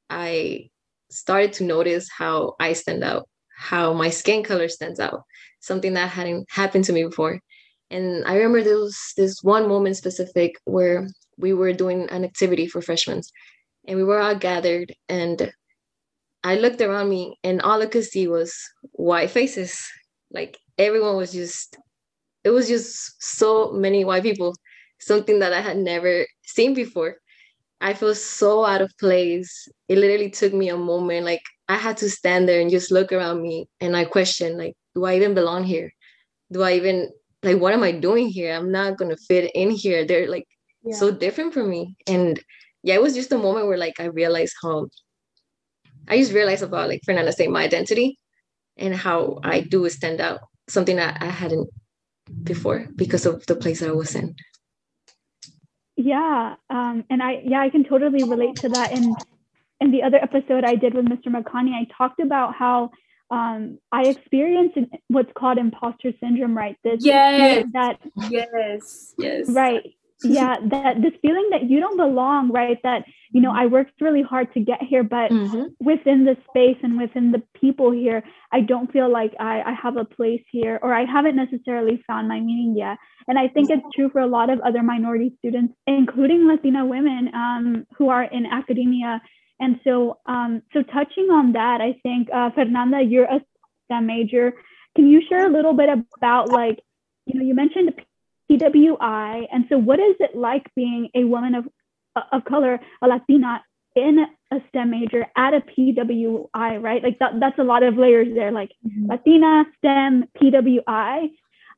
i 0.10 0.70
started 1.10 1.54
to 1.54 1.64
notice 1.64 2.08
how 2.16 2.56
i 2.60 2.74
stand 2.74 3.04
out 3.04 3.28
how 3.56 3.94
my 3.94 4.10
skin 4.10 4.44
color 4.44 4.68
stands 4.68 5.00
out 5.00 5.24
something 5.60 5.94
that 5.94 6.10
hadn't 6.10 6.46
happened 6.50 6.84
to 6.84 6.94
me 6.94 7.04
before 7.04 7.40
and 7.90 8.26
I 8.26 8.36
remember 8.36 8.64
there 8.64 8.78
was 8.78 9.14
this 9.16 9.42
one 9.44 9.68
moment 9.68 9.96
specific 9.98 10.56
where 10.66 11.08
we 11.38 11.54
were 11.54 11.74
doing 11.74 12.10
an 12.10 12.24
activity 12.24 12.68
for 12.68 12.82
freshmen 12.82 13.22
and 13.88 13.98
we 13.98 14.04
were 14.04 14.20
all 14.20 14.36
gathered 14.36 14.94
and 15.08 15.52
I 16.44 16.56
looked 16.56 16.82
around 16.82 17.10
me 17.10 17.38
and 17.44 17.62
all 17.62 17.82
I 17.82 17.86
could 17.86 18.04
see 18.04 18.28
was 18.28 18.54
white 18.94 19.32
faces. 19.32 19.82
Like 20.32 20.58
everyone 20.78 21.16
was 21.16 21.32
just, 21.32 21.78
it 22.44 22.50
was 22.50 22.68
just 22.68 23.22
so 23.22 23.72
many 23.72 24.04
white 24.04 24.24
people, 24.24 24.56
something 25.00 25.40
that 25.40 25.54
I 25.54 25.62
had 25.62 25.78
never 25.78 26.26
seen 26.44 26.74
before. 26.74 27.18
I 27.80 27.94
feel 27.94 28.16
so 28.16 28.66
out 28.66 28.82
of 28.82 28.98
place. 29.00 29.68
It 29.88 29.98
literally 29.98 30.30
took 30.30 30.54
me 30.54 30.70
a 30.70 30.78
moment. 30.78 31.26
Like 31.26 31.44
I 31.70 31.76
had 31.76 31.98
to 31.98 32.10
stand 32.10 32.50
there 32.50 32.60
and 32.60 32.72
just 32.72 32.92
look 32.92 33.12
around 33.12 33.42
me 33.42 33.68
and 33.80 33.96
I 33.96 34.06
questioned, 34.06 34.58
like, 34.58 34.74
do 34.96 35.06
I 35.06 35.16
even 35.16 35.34
belong 35.34 35.64
here? 35.64 35.92
Do 36.52 36.64
I 36.64 36.74
even 36.74 37.12
like 37.44 37.60
what 37.60 37.74
am 37.74 37.84
i 37.84 37.92
doing 37.92 38.28
here? 38.28 38.54
I'm 38.54 38.72
not 38.72 38.98
gonna 38.98 39.18
fit 39.18 39.52
in 39.54 39.72
here. 39.72 40.06
They're 40.06 40.30
like 40.30 40.48
yeah. 40.84 40.96
so 40.96 41.12
different 41.12 41.54
from 41.54 41.70
me. 41.70 41.96
And 42.08 42.40
yeah 42.84 42.96
it 42.96 43.02
was 43.02 43.16
just 43.16 43.32
a 43.32 43.38
moment 43.38 43.68
where 43.68 43.78
like 43.78 44.00
i 44.00 44.06
realized 44.06 44.56
how 44.62 44.88
i 46.08 46.18
just 46.18 46.32
realized 46.32 46.64
about 46.64 46.88
like 46.88 47.02
fernanda 47.04 47.32
saying 47.32 47.52
my 47.52 47.64
identity 47.64 48.18
and 48.78 48.96
how 48.96 49.40
i 49.44 49.62
do 49.62 49.90
stand 49.90 50.22
out. 50.22 50.42
Something 50.70 50.98
that 50.98 51.22
i 51.22 51.26
hadn't 51.26 51.70
before 52.44 52.88
because 52.96 53.26
of 53.26 53.46
the 53.46 53.56
place 53.56 53.80
that 53.80 53.90
i 53.90 53.94
was 53.94 54.16
in. 54.16 54.36
Yeah 55.96 56.56
um 56.70 57.04
and 57.10 57.24
i 57.24 57.42
yeah 57.44 57.62
i 57.62 57.70
can 57.70 57.84
totally 57.84 58.24
relate 58.24 58.56
to 58.58 58.70
that. 58.70 58.92
And 58.92 59.16
in 59.80 59.92
the 59.92 60.04
other 60.04 60.18
episode 60.18 60.64
i 60.64 60.76
did 60.76 60.94
with 60.94 61.06
mr 61.06 61.28
mcconney 61.28 61.74
i 61.74 61.86
talked 61.98 62.20
about 62.20 62.56
how 62.56 62.90
um, 63.30 63.80
I 63.92 64.04
experienced 64.04 64.78
what's 65.08 65.32
called 65.38 65.58
imposter 65.58 66.14
syndrome, 66.20 66.56
right? 66.56 66.78
This 66.84 67.04
yes. 67.06 67.66
that 67.74 68.00
yes, 68.30 69.14
yes, 69.18 69.50
right, 69.50 69.84
yeah, 70.24 70.56
that 70.70 71.02
this 71.02 71.14
feeling 71.22 71.50
that 71.52 71.70
you 71.70 71.80
don't 71.80 71.98
belong, 71.98 72.52
right? 72.52 72.78
That 72.84 73.04
you 73.32 73.42
know, 73.42 73.52
I 73.54 73.66
worked 73.66 74.00
really 74.00 74.22
hard 74.22 74.54
to 74.54 74.62
get 74.62 74.82
here, 74.82 75.04
but 75.04 75.32
mm-hmm. 75.32 75.64
within 75.80 76.24
the 76.24 76.38
space 76.50 76.78
and 76.82 76.98
within 76.98 77.32
the 77.32 77.44
people 77.60 77.92
here, 77.92 78.24
I 78.52 78.62
don't 78.62 78.92
feel 78.92 79.12
like 79.12 79.34
I, 79.40 79.62
I 79.62 79.74
have 79.74 79.98
a 79.98 80.06
place 80.06 80.44
here, 80.50 80.80
or 80.82 80.94
I 80.94 81.04
haven't 81.04 81.36
necessarily 81.36 82.02
found 82.08 82.30
my 82.30 82.40
meaning 82.40 82.76
yet. 82.78 82.98
And 83.28 83.38
I 83.38 83.50
think 83.50 83.70
it's 83.70 83.84
true 83.94 84.10
for 84.10 84.22
a 84.22 84.28
lot 84.28 84.50
of 84.50 84.62
other 84.62 84.82
minority 84.82 85.36
students, 85.40 85.74
including 85.86 86.48
Latina 86.48 86.86
women 86.86 87.30
um, 87.34 87.86
who 87.98 88.10
are 88.10 88.24
in 88.24 88.46
academia 88.46 89.22
and 89.60 89.80
so, 89.84 90.20
um, 90.26 90.62
so 90.74 90.84
touching 90.84 91.30
on 91.32 91.54
that, 91.54 91.82
I 91.82 92.00
think 92.04 92.30
uh, 92.34 92.52
Fernanda, 92.52 93.02
you're 93.02 93.26
a 93.26 93.42
STEM 93.86 94.06
major. 94.06 94.54
Can 94.96 95.08
you 95.08 95.22
share 95.28 95.48
a 95.48 95.52
little 95.52 95.74
bit 95.74 95.90
about 96.16 96.50
like, 96.50 96.80
you 97.26 97.40
know, 97.40 97.46
you 97.46 97.54
mentioned 97.54 97.94
PWI, 98.50 99.48
and 99.52 99.66
so 99.70 99.78
what 99.78 100.00
is 100.00 100.16
it 100.20 100.36
like 100.36 100.64
being 100.76 101.10
a 101.16 101.24
woman 101.24 101.56
of 101.56 101.66
of 102.32 102.46
color, 102.46 102.80
a 103.02 103.08
Latina 103.08 103.62
in 103.96 104.20
a 104.52 104.58
STEM 104.70 104.92
major 104.92 105.26
at 105.36 105.54
a 105.54 105.62
PWI, 105.62 106.82
right? 106.82 107.04
Like 107.04 107.20
that, 107.20 107.40
that's 107.40 107.60
a 107.60 107.64
lot 107.64 107.84
of 107.84 107.98
layers 107.98 108.28
there, 108.34 108.52
like 108.52 108.72
mm-hmm. 108.88 109.08
Latina, 109.08 109.66
STEM, 109.80 110.26
PWI. 110.40 111.30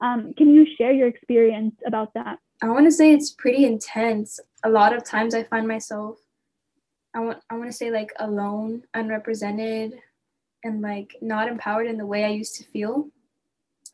Um, 0.01 0.33
can 0.37 0.53
you 0.53 0.65
share 0.77 0.91
your 0.91 1.07
experience 1.07 1.75
about 1.85 2.13
that? 2.13 2.39
I 2.61 2.67
want 2.67 2.85
to 2.85 2.91
say 2.91 3.13
it's 3.13 3.31
pretty 3.31 3.65
intense. 3.65 4.39
A 4.63 4.69
lot 4.69 4.93
of 4.93 5.03
times 5.03 5.33
I 5.33 5.43
find 5.43 5.67
myself 5.67 6.19
I 7.15 7.19
want 7.19 7.39
I 7.49 7.57
want 7.57 7.69
to 7.69 7.75
say 7.75 7.91
like 7.91 8.11
alone, 8.19 8.83
unrepresented, 8.93 9.99
and 10.63 10.81
like 10.81 11.15
not 11.21 11.47
empowered 11.47 11.87
in 11.87 11.97
the 11.97 12.05
way 12.05 12.25
I 12.25 12.29
used 12.29 12.55
to 12.57 12.63
feel. 12.63 13.07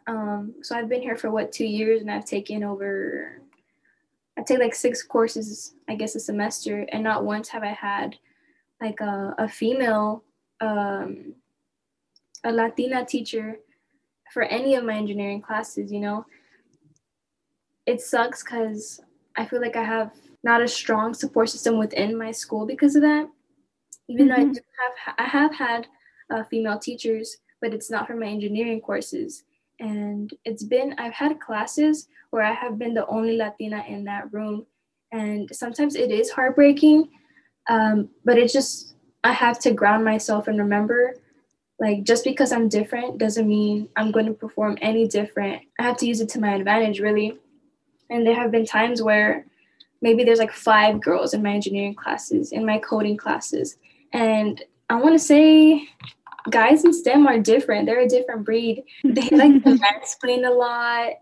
Um, 0.07 0.55
so 0.61 0.75
I've 0.75 0.89
been 0.89 1.01
here 1.01 1.15
for 1.15 1.31
what 1.31 1.51
two 1.51 1.65
years, 1.65 2.01
and 2.01 2.11
I've 2.11 2.25
taken 2.25 2.63
over. 2.63 3.41
I 4.37 4.43
take 4.43 4.59
like 4.59 4.75
six 4.75 5.01
courses, 5.01 5.75
I 5.87 5.95
guess, 5.95 6.15
a 6.15 6.19
semester, 6.19 6.85
and 6.91 7.03
not 7.03 7.23
once 7.23 7.47
have 7.49 7.63
I 7.63 7.71
had 7.71 8.17
like 8.81 8.99
a, 8.99 9.33
a 9.37 9.47
female, 9.47 10.23
um, 10.59 11.35
a 12.43 12.51
Latina 12.51 13.05
teacher 13.05 13.59
for 14.33 14.43
any 14.43 14.75
of 14.75 14.83
my 14.83 14.95
engineering 14.95 15.41
classes. 15.41 15.89
You 15.91 16.01
know, 16.01 16.25
it 17.85 18.01
sucks 18.01 18.43
because 18.43 18.99
I 19.37 19.45
feel 19.45 19.61
like 19.61 19.77
I 19.77 19.83
have 19.83 20.11
not 20.45 20.61
a 20.61 20.67
strong 20.67 21.13
support 21.13 21.49
system 21.49 21.77
within 21.77 22.17
my 22.17 22.31
school 22.31 22.65
because 22.65 22.95
of 22.95 23.01
that. 23.01 23.27
Even 24.07 24.27
mm-hmm. 24.27 24.29
though 24.29 24.35
I 24.35 24.45
mm-hmm. 24.45 24.51
do 24.53 24.59
have, 24.79 25.15
I 25.17 25.23
have 25.23 25.55
had 25.55 25.87
uh, 26.29 26.43
female 26.43 26.79
teachers, 26.79 27.37
but 27.61 27.73
it's 27.73 27.89
not 27.89 28.07
for 28.07 28.15
my 28.15 28.27
engineering 28.27 28.79
courses. 28.79 29.43
And 29.79 30.31
it's 30.45 30.63
been, 30.63 30.95
I've 30.99 31.13
had 31.13 31.41
classes 31.41 32.07
where 32.29 32.43
I 32.43 32.53
have 32.53 32.77
been 32.77 32.93
the 32.93 33.07
only 33.07 33.35
Latina 33.35 33.83
in 33.87 34.05
that 34.05 34.31
room. 34.31 34.65
And 35.11 35.49
sometimes 35.51 35.95
it 35.95 36.11
is 36.11 36.29
heartbreaking, 36.29 37.09
um, 37.67 38.09
but 38.23 38.37
it's 38.37 38.53
just, 38.53 38.95
I 39.23 39.31
have 39.31 39.57
to 39.59 39.73
ground 39.73 40.05
myself 40.05 40.47
and 40.47 40.59
remember 40.59 41.15
like 41.79 42.03
just 42.03 42.23
because 42.23 42.51
I'm 42.51 42.69
different 42.69 43.17
doesn't 43.17 43.47
mean 43.47 43.89
I'm 43.95 44.11
going 44.11 44.27
to 44.27 44.33
perform 44.33 44.77
any 44.81 45.07
different. 45.07 45.63
I 45.79 45.83
have 45.83 45.97
to 45.97 46.05
use 46.05 46.21
it 46.21 46.29
to 46.29 46.39
my 46.39 46.53
advantage, 46.53 46.99
really. 46.99 47.37
And 48.09 48.25
there 48.25 48.35
have 48.35 48.51
been 48.51 48.65
times 48.65 49.01
where 49.01 49.45
maybe 50.05 50.23
there's 50.23 50.37
like 50.37 50.51
five 50.51 51.01
girls 51.01 51.33
in 51.33 51.41
my 51.41 51.49
engineering 51.49 51.95
classes, 51.95 52.51
in 52.51 52.63
my 52.63 52.77
coding 52.77 53.17
classes. 53.17 53.75
And 54.13 54.63
I 54.87 55.01
want 55.01 55.15
to 55.15 55.19
say 55.19 55.89
guys 56.51 56.85
in 56.85 56.93
STEM 56.93 57.25
are 57.25 57.39
different. 57.39 57.87
They're 57.87 58.01
a 58.01 58.07
different 58.07 58.45
breed. 58.45 58.83
They 59.03 59.29
like 59.29 59.63
to 59.63 59.79
explain 59.97 60.45
a 60.45 60.51
lot. 60.51 61.13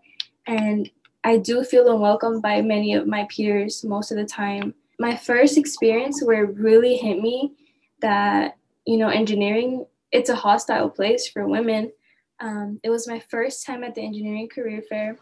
And 0.46 0.90
I 1.24 1.38
do 1.38 1.64
feel 1.64 1.90
unwelcome 1.90 2.42
by 2.42 2.60
many 2.60 2.92
of 2.92 3.06
my 3.06 3.26
peers 3.34 3.84
most 3.84 4.10
of 4.10 4.18
the 4.18 4.26
time. 4.26 4.74
My 4.98 5.16
first 5.16 5.56
experience 5.56 6.22
where 6.22 6.44
it 6.44 6.54
really 6.58 6.98
hit 6.98 7.22
me 7.22 7.54
that, 8.02 8.58
you 8.86 8.98
know, 8.98 9.08
engineering, 9.08 9.86
it's 10.12 10.28
a 10.28 10.36
hostile 10.36 10.90
place 10.90 11.26
for 11.26 11.48
women. 11.48 11.90
Um, 12.38 12.80
it 12.82 12.90
was 12.90 13.08
my 13.08 13.20
first 13.30 13.64
time 13.64 13.82
at 13.82 13.94
the 13.94 14.02
engineering 14.02 14.50
career 14.54 14.82
fair 14.90 15.16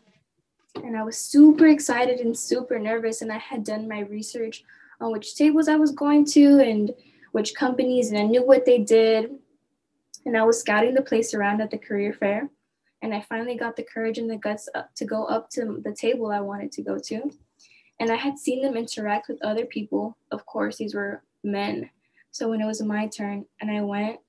and 0.77 0.97
I 0.97 1.03
was 1.03 1.19
super 1.19 1.67
excited 1.67 2.21
and 2.21 2.37
super 2.37 2.79
nervous. 2.79 3.23
And 3.23 3.33
I 3.33 3.39
had 3.39 3.65
done 3.65 3.89
my 3.89 4.01
research 4.01 4.65
on 5.01 5.13
which 5.13 5.35
tables 5.35 5.69
I 5.69 5.77
was 5.77 5.93
going 5.93 6.25
to 6.27 6.61
and 6.61 6.95
which 7.33 7.55
companies, 7.55 8.11
and 8.11 8.19
I 8.19 8.25
knew 8.25 8.45
what 8.45 8.67
they 8.67 8.79
did. 8.79 9.31
And 10.25 10.37
I 10.37 10.45
was 10.45 10.61
scouting 10.61 10.95
the 10.95 11.03
place 11.03 11.35
around 11.35 11.61
at 11.61 11.71
the 11.71 11.79
career 11.79 12.13
fair. 12.13 12.49
And 13.03 13.13
I 13.13 13.21
finally 13.23 13.57
got 13.57 13.75
the 13.75 13.83
courage 13.83 14.19
and 14.19 14.31
the 14.31 14.37
guts 14.37 14.69
to 14.95 15.05
go 15.05 15.25
up 15.25 15.51
to 15.51 15.81
the 15.85 15.93
table 15.93 16.31
I 16.31 16.41
wanted 16.41 16.71
to 16.73 16.83
go 16.83 16.99
to. 16.99 17.33
And 17.99 18.11
I 18.11 18.17
had 18.17 18.39
seen 18.39 18.63
them 18.63 18.77
interact 18.77 19.29
with 19.29 19.45
other 19.45 19.65
people. 19.65 20.17
Of 20.31 20.47
course, 20.47 20.77
these 20.77 20.95
were 20.95 21.23
men. 21.43 21.91
So 22.31 22.49
when 22.49 22.61
it 22.61 22.67
was 22.67 22.81
my 22.83 23.09
turn 23.09 23.45
and 23.61 23.71
I 23.71 23.81
went, 23.81 24.21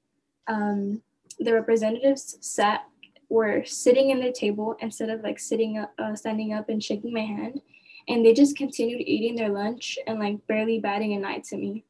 um, 0.48 1.02
the 1.40 1.54
representatives 1.54 2.38
sat 2.42 2.86
were 3.34 3.66
sitting 3.66 4.12
in 4.12 4.20
the 4.20 4.32
table 4.32 4.78
instead 4.80 5.10
of 5.10 5.22
like 5.22 5.40
sitting 5.40 5.80
up, 5.80 5.92
uh, 5.98 6.16
standing 6.16 6.54
up 6.54 6.70
and 6.70 6.84
shaking 6.84 7.12
my 7.12 7.22
hand. 7.22 7.60
And 8.08 8.24
they 8.24 8.34
just 8.34 8.56
continued 8.56 9.02
eating 9.02 9.36
their 9.36 9.50
lunch 9.50 9.98
and 10.06 10.20
like 10.20 10.46
barely 10.46 10.80
batting 10.80 11.14
an 11.14 11.26
eye 11.26 11.42
to 11.50 11.58
me. 11.58 11.84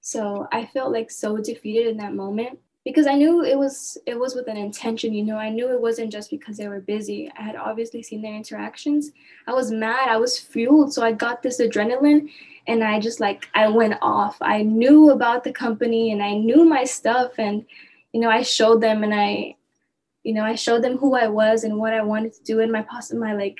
So 0.00 0.46
I 0.52 0.66
felt 0.66 0.92
like 0.92 1.10
so 1.10 1.38
defeated 1.38 1.88
in 1.88 1.96
that 1.96 2.14
moment 2.14 2.60
because 2.84 3.08
I 3.08 3.14
knew 3.14 3.42
it 3.42 3.58
was 3.58 3.98
it 4.06 4.16
was 4.16 4.36
with 4.36 4.46
an 4.46 4.56
intention, 4.56 5.14
you 5.14 5.24
know. 5.24 5.38
I 5.38 5.48
knew 5.48 5.70
it 5.70 5.80
wasn't 5.80 6.12
just 6.12 6.30
because 6.30 6.58
they 6.58 6.68
were 6.68 6.80
busy. 6.80 7.32
I 7.36 7.42
had 7.42 7.56
obviously 7.56 8.02
seen 8.02 8.22
their 8.22 8.34
interactions. 8.34 9.10
I 9.48 9.52
was 9.52 9.72
mad, 9.72 10.08
I 10.08 10.18
was 10.18 10.38
fueled, 10.38 10.92
so 10.92 11.02
I 11.02 11.12
got 11.12 11.42
this 11.42 11.60
adrenaline 11.60 12.28
and 12.68 12.84
I 12.84 13.00
just 13.00 13.18
like 13.18 13.48
I 13.54 13.66
went 13.68 13.94
off. 14.00 14.36
I 14.42 14.62
knew 14.62 15.10
about 15.10 15.42
the 15.42 15.52
company 15.52 16.12
and 16.12 16.22
I 16.22 16.34
knew 16.34 16.64
my 16.64 16.84
stuff 16.84 17.32
and 17.38 17.64
you 18.12 18.20
know, 18.20 18.30
I 18.30 18.42
showed 18.42 18.80
them 18.80 19.02
and 19.02 19.12
I 19.12 19.56
you 20.24 20.32
know, 20.32 20.42
I 20.42 20.54
showed 20.54 20.82
them 20.82 20.96
who 20.96 21.14
I 21.14 21.28
was 21.28 21.64
and 21.64 21.78
what 21.78 21.92
I 21.92 22.02
wanted 22.02 22.32
to 22.34 22.42
do 22.42 22.60
in 22.60 22.72
my 22.72 22.82
possible, 22.82 23.20
my 23.20 23.34
like, 23.34 23.58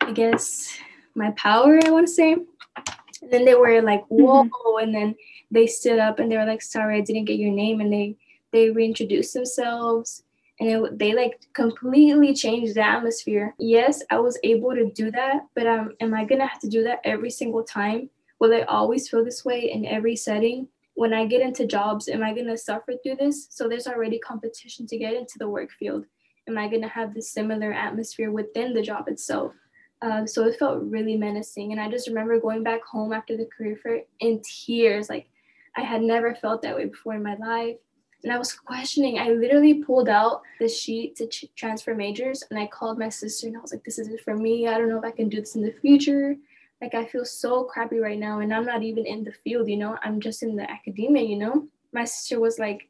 I 0.00 0.12
guess, 0.12 0.76
my 1.14 1.30
power, 1.32 1.78
I 1.84 1.90
want 1.90 2.08
to 2.08 2.12
say. 2.12 2.32
And 2.32 3.30
then 3.30 3.44
they 3.44 3.54
were 3.54 3.80
like, 3.82 4.02
mm-hmm. 4.04 4.22
whoa. 4.22 4.44
Mm-hmm. 4.44 4.84
And 4.84 4.94
then 4.94 5.14
they 5.50 5.66
stood 5.66 5.98
up 5.98 6.18
and 6.18 6.32
they 6.32 6.36
were 6.36 6.46
like, 6.46 6.62
sorry, 6.62 6.98
I 6.98 7.02
didn't 7.02 7.26
get 7.26 7.38
your 7.38 7.52
name. 7.52 7.80
And 7.80 7.92
they, 7.92 8.16
they 8.50 8.70
reintroduced 8.70 9.34
themselves 9.34 10.22
and 10.60 10.68
it, 10.68 10.98
they 10.98 11.14
like 11.14 11.40
completely 11.54 12.34
changed 12.34 12.74
the 12.74 12.86
atmosphere. 12.86 13.54
Yes, 13.58 14.02
I 14.10 14.18
was 14.18 14.38
able 14.44 14.74
to 14.74 14.90
do 14.92 15.10
that, 15.10 15.46
but 15.54 15.66
um, 15.66 15.94
am 16.00 16.14
I 16.14 16.24
gonna 16.24 16.46
have 16.46 16.60
to 16.60 16.68
do 16.68 16.84
that 16.84 17.00
every 17.04 17.30
single 17.30 17.64
time? 17.64 18.10
Will 18.38 18.54
I 18.54 18.62
always 18.62 19.08
feel 19.08 19.24
this 19.24 19.44
way 19.44 19.70
in 19.70 19.86
every 19.86 20.16
setting? 20.16 20.68
When 21.00 21.14
I 21.14 21.24
get 21.24 21.40
into 21.40 21.66
jobs, 21.66 22.08
am 22.08 22.22
I 22.22 22.34
going 22.34 22.48
to 22.48 22.58
suffer 22.58 22.92
through 23.02 23.16
this? 23.16 23.46
So 23.48 23.66
there's 23.66 23.86
already 23.86 24.18
competition 24.18 24.86
to 24.88 24.98
get 24.98 25.14
into 25.14 25.38
the 25.38 25.48
work 25.48 25.70
field. 25.78 26.04
Am 26.46 26.58
I 26.58 26.68
going 26.68 26.82
to 26.82 26.88
have 26.88 27.14
this 27.14 27.32
similar 27.32 27.72
atmosphere 27.72 28.30
within 28.30 28.74
the 28.74 28.82
job 28.82 29.08
itself? 29.08 29.54
Uh, 30.02 30.26
so 30.26 30.44
it 30.44 30.58
felt 30.58 30.82
really 30.82 31.16
menacing. 31.16 31.72
And 31.72 31.80
I 31.80 31.90
just 31.90 32.06
remember 32.06 32.38
going 32.38 32.62
back 32.62 32.84
home 32.84 33.14
after 33.14 33.34
the 33.34 33.46
career 33.46 33.78
fair 33.82 34.02
in 34.18 34.42
tears. 34.44 35.08
Like 35.08 35.30
I 35.74 35.80
had 35.80 36.02
never 36.02 36.34
felt 36.34 36.60
that 36.60 36.76
way 36.76 36.84
before 36.84 37.14
in 37.14 37.22
my 37.22 37.36
life. 37.36 37.76
And 38.22 38.30
I 38.30 38.36
was 38.36 38.52
questioning. 38.52 39.18
I 39.18 39.30
literally 39.30 39.82
pulled 39.82 40.10
out 40.10 40.42
the 40.58 40.68
sheet 40.68 41.16
to 41.16 41.26
ch- 41.28 41.46
transfer 41.56 41.94
majors 41.94 42.44
and 42.50 42.60
I 42.60 42.66
called 42.66 42.98
my 42.98 43.08
sister 43.08 43.46
and 43.46 43.56
I 43.56 43.60
was 43.60 43.72
like, 43.72 43.84
this 43.84 43.98
isn't 43.98 44.20
for 44.20 44.36
me. 44.36 44.68
I 44.68 44.76
don't 44.76 44.90
know 44.90 44.98
if 44.98 45.04
I 45.04 45.12
can 45.12 45.30
do 45.30 45.40
this 45.40 45.56
in 45.56 45.62
the 45.62 45.72
future 45.80 46.36
like 46.80 46.94
I 46.94 47.04
feel 47.04 47.24
so 47.24 47.64
crappy 47.64 47.98
right 47.98 48.18
now 48.18 48.40
and 48.40 48.52
I'm 48.52 48.64
not 48.64 48.82
even 48.82 49.06
in 49.06 49.22
the 49.24 49.32
field, 49.32 49.68
you 49.68 49.76
know, 49.76 49.98
I'm 50.02 50.20
just 50.20 50.42
in 50.42 50.56
the 50.56 50.70
academia, 50.70 51.24
you 51.24 51.36
know. 51.36 51.68
My 51.92 52.04
sister 52.04 52.40
was 52.40 52.58
like, 52.58 52.88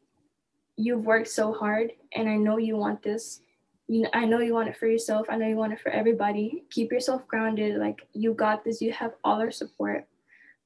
You've 0.76 1.04
worked 1.04 1.28
so 1.28 1.52
hard 1.52 1.92
and 2.14 2.28
I 2.28 2.36
know 2.36 2.56
you 2.56 2.76
want 2.76 3.02
this. 3.02 3.42
You 3.86 4.02
know, 4.02 4.10
I 4.14 4.24
know 4.24 4.38
you 4.38 4.54
want 4.54 4.68
it 4.68 4.76
for 4.76 4.86
yourself. 4.86 5.26
I 5.28 5.36
know 5.36 5.46
you 5.46 5.56
want 5.56 5.74
it 5.74 5.80
for 5.80 5.90
everybody. 5.90 6.64
Keep 6.70 6.90
yourself 6.90 7.26
grounded. 7.28 7.76
Like 7.76 8.00
you 8.14 8.32
got 8.32 8.64
this. 8.64 8.80
You 8.80 8.92
have 8.92 9.12
all 9.22 9.40
our 9.40 9.50
support. 9.50 10.06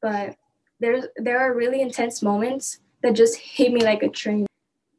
But 0.01 0.37
there's 0.79 1.07
there 1.17 1.41
are 1.41 1.55
really 1.55 1.81
intense 1.81 2.23
moments 2.23 2.79
that 3.03 3.15
just 3.15 3.37
hit 3.37 3.73
me 3.73 3.83
like 3.83 4.03
a 4.03 4.09
train. 4.09 4.47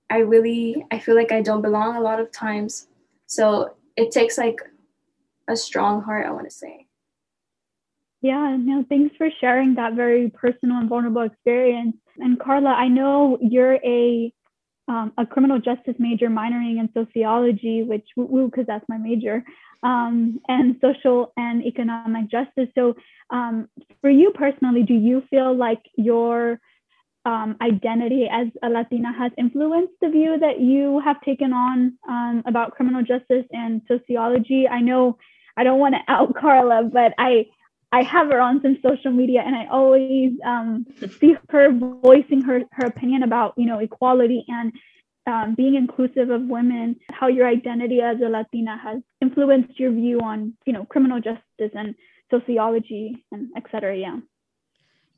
I 0.09 0.17
really 0.17 0.85
I 0.91 0.99
feel 0.99 1.15
like 1.15 1.31
I 1.31 1.41
don't 1.41 1.61
belong 1.61 1.95
a 1.95 2.01
lot 2.01 2.19
of 2.19 2.31
times. 2.31 2.87
So 3.27 3.75
it 3.95 4.11
takes 4.11 4.37
like 4.37 4.59
a 5.47 5.55
strong 5.55 6.01
heart, 6.01 6.25
I 6.25 6.31
want 6.31 6.49
to 6.49 6.55
say. 6.55 6.84
Yeah, 8.25 8.57
no, 8.59 8.83
thanks 8.89 9.15
for 9.17 9.29
sharing 9.39 9.75
that 9.75 9.93
very 9.93 10.31
personal 10.31 10.77
and 10.77 10.89
vulnerable 10.89 11.21
experience. 11.21 11.95
And 12.17 12.39
Carla, 12.39 12.69
I 12.71 12.87
know 12.87 13.37
you're 13.39 13.75
a 13.85 14.33
um, 14.87 15.13
a 15.19 15.27
criminal 15.27 15.59
justice 15.59 15.93
major 15.99 16.27
minoring 16.27 16.79
in 16.79 16.89
sociology, 16.91 17.83
which 17.83 18.07
woo 18.15 18.47
because 18.47 18.65
that's 18.65 18.89
my 18.89 18.97
major, 18.97 19.43
um, 19.83 20.39
and 20.47 20.75
social 20.81 21.33
and 21.37 21.63
economic 21.63 22.31
justice. 22.31 22.67
So, 22.73 22.95
um, 23.29 23.69
for 24.01 24.09
you 24.09 24.31
personally, 24.31 24.81
do 24.81 24.95
you 24.95 25.21
feel 25.29 25.55
like 25.55 25.83
your 25.95 26.59
um, 27.25 27.57
identity 27.61 28.27
as 28.31 28.47
a 28.63 28.69
Latina 28.69 29.13
has 29.15 29.31
influenced 29.37 29.93
the 30.01 30.09
view 30.09 30.39
that 30.39 30.59
you 30.59 30.99
have 31.05 31.21
taken 31.21 31.53
on 31.53 31.93
um, 32.09 32.41
about 32.47 32.71
criminal 32.71 33.03
justice 33.03 33.45
and 33.51 33.83
sociology. 33.87 34.67
I 34.67 34.81
know 34.81 35.19
I 35.57 35.63
don't 35.63 35.79
want 35.79 35.93
to 35.93 36.01
out 36.11 36.33
Carla, 36.33 36.89
but 36.91 37.13
I 37.19 37.45
I 37.95 38.01
have 38.03 38.27
her 38.33 38.41
on 38.41 38.61
some 38.61 38.77
social 38.87 39.11
media, 39.21 39.41
and 39.45 39.55
I 39.55 39.67
always 39.67 40.33
um, 40.45 40.85
see 41.19 41.35
her 41.49 41.71
voicing 41.71 42.41
her 42.41 42.57
her 42.77 42.87
opinion 42.87 43.23
about 43.23 43.53
you 43.55 43.65
know 43.65 43.79
equality 43.79 44.43
and 44.49 44.73
um, 45.31 45.55
being 45.55 45.75
inclusive 45.75 46.29
of 46.29 46.41
women. 46.57 46.97
How 47.17 47.27
your 47.27 47.47
identity 47.47 48.01
as 48.01 48.17
a 48.19 48.29
Latina 48.37 48.77
has 48.77 48.99
influenced 49.21 49.79
your 49.79 49.93
view 49.93 50.19
on 50.19 50.37
you 50.65 50.73
know 50.73 50.83
criminal 50.93 51.21
justice 51.21 51.73
and 51.81 51.95
sociology 52.29 53.23
and 53.31 53.49
et 53.55 53.63
cetera. 53.71 53.95
Yeah. 53.97 54.17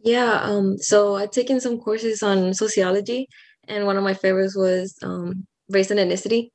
Yeah, 0.01 0.33
um, 0.43 0.77
so 0.77 1.15
I've 1.15 1.31
taken 1.31 1.59
some 1.59 1.79
courses 1.79 2.21
on 2.21 2.53
sociology, 2.53 3.27
and 3.67 3.87
one 3.87 3.97
of 3.97 4.03
my 4.03 4.13
favorites 4.13 4.55
was 4.55 4.95
um, 5.01 5.47
race 5.69 5.89
and 5.89 5.99
ethnicity. 5.99 6.51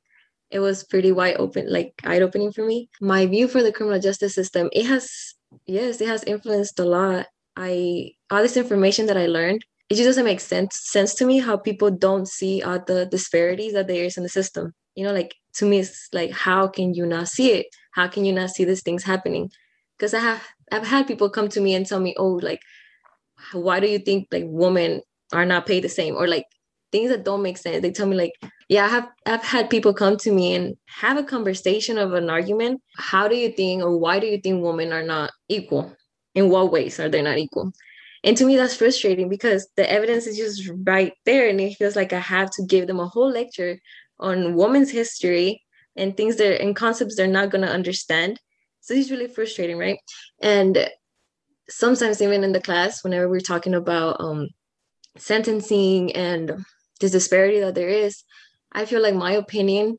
It 0.49 0.59
was 0.59 0.85
pretty 0.85 1.11
wide 1.11 1.35
open, 1.37 1.65
like 1.69 1.91
eye 2.05 2.21
opening 2.21 2.53
for 2.53 2.65
me. 2.65 2.89
My 3.01 3.25
view 3.25 3.49
for 3.49 3.61
the 3.61 3.73
criminal 3.73 3.99
justice 3.99 4.33
system, 4.33 4.69
it 4.71 4.85
has, 4.85 5.35
yes, 5.65 6.01
it 6.01 6.07
has 6.07 6.23
influenced 6.23 6.79
a 6.79 6.85
lot. 6.85 7.27
I 7.55 8.11
all 8.31 8.41
this 8.41 8.57
information 8.57 9.05
that 9.07 9.17
I 9.17 9.27
learned, 9.27 9.63
it 9.89 9.95
just 9.95 10.07
doesn't 10.07 10.25
make 10.25 10.39
sense 10.39 10.79
sense 10.89 11.13
to 11.15 11.25
me 11.25 11.39
how 11.39 11.57
people 11.57 11.91
don't 11.91 12.27
see 12.27 12.63
all 12.63 12.79
the 12.79 13.05
disparities 13.05 13.73
that 13.73 13.87
there 13.87 14.03
is 14.05 14.17
in 14.17 14.23
the 14.23 14.29
system. 14.29 14.73
You 14.95 15.05
know, 15.05 15.13
like 15.13 15.35
to 15.55 15.65
me, 15.65 15.79
it's 15.79 16.09
like 16.13 16.31
how 16.31 16.67
can 16.67 16.93
you 16.93 17.05
not 17.05 17.27
see 17.27 17.51
it? 17.51 17.67
How 17.91 18.07
can 18.07 18.25
you 18.25 18.33
not 18.33 18.49
see 18.49 18.65
these 18.65 18.83
things 18.83 19.03
happening? 19.03 19.51
Because 19.97 20.13
I 20.13 20.19
have 20.19 20.43
I've 20.71 20.87
had 20.87 21.07
people 21.07 21.29
come 21.29 21.49
to 21.49 21.61
me 21.61 21.75
and 21.75 21.85
tell 21.85 21.99
me, 21.99 22.15
oh, 22.17 22.39
like 22.41 22.61
why 23.51 23.79
do 23.79 23.87
you 23.87 23.99
think 23.99 24.27
like 24.31 24.45
women 24.47 25.01
are 25.31 25.45
not 25.45 25.65
paid 25.65 25.83
the 25.83 25.89
same 25.89 26.15
or 26.15 26.27
like 26.27 26.45
things 26.93 27.09
that 27.09 27.25
don't 27.25 27.41
make 27.41 27.57
sense. 27.57 27.81
They 27.81 27.91
tell 27.91 28.07
me 28.07 28.15
like 28.15 28.31
yeah 28.69 28.85
i 28.85 28.87
have 28.87 29.09
i've 29.25 29.43
had 29.43 29.69
people 29.69 29.93
come 29.93 30.15
to 30.15 30.31
me 30.31 30.55
and 30.55 30.77
have 30.87 31.17
a 31.17 31.23
conversation 31.23 31.97
of 31.97 32.13
an 32.13 32.29
argument. 32.29 32.81
How 32.97 33.27
do 33.27 33.35
you 33.35 33.51
think 33.51 33.83
or 33.83 33.97
why 33.97 34.19
do 34.19 34.27
you 34.27 34.39
think 34.39 34.63
women 34.63 34.93
are 34.93 35.03
not 35.03 35.31
equal? 35.49 35.93
In 36.35 36.49
what 36.49 36.71
ways 36.71 36.99
are 36.99 37.09
they 37.09 37.21
not 37.21 37.37
equal? 37.37 37.73
And 38.23 38.37
to 38.37 38.45
me 38.45 38.55
that's 38.55 38.75
frustrating 38.75 39.27
because 39.27 39.67
the 39.75 39.91
evidence 39.91 40.27
is 40.27 40.37
just 40.37 40.71
right 40.85 41.13
there 41.25 41.49
and 41.49 41.59
it 41.59 41.75
feels 41.75 41.97
like 41.97 42.13
i 42.13 42.19
have 42.19 42.49
to 42.51 42.65
give 42.65 42.87
them 42.87 43.01
a 43.01 43.07
whole 43.07 43.29
lecture 43.29 43.77
on 44.19 44.55
women's 44.55 44.91
history 44.91 45.61
and 45.95 46.15
things 46.15 46.37
that 46.37 46.61
and 46.61 46.75
concepts 46.75 47.15
they're 47.15 47.27
not 47.39 47.49
going 47.49 47.65
to 47.65 47.77
understand. 47.79 48.39
So 48.81 48.93
it's 48.93 49.11
really 49.11 49.27
frustrating 49.27 49.77
right? 49.77 49.99
And 50.41 50.89
sometimes 51.69 52.21
even 52.21 52.43
in 52.43 52.51
the 52.51 52.61
class 52.61 53.03
whenever 53.03 53.27
we're 53.29 53.51
talking 53.51 53.73
about 53.73 54.17
um, 54.19 54.49
sentencing 55.17 56.13
and 56.13 56.65
this 57.03 57.11
disparity 57.11 57.59
that 57.59 57.75
there 57.75 57.89
is 57.89 58.23
i 58.71 58.85
feel 58.85 59.01
like 59.01 59.15
my 59.15 59.33
opinion 59.33 59.97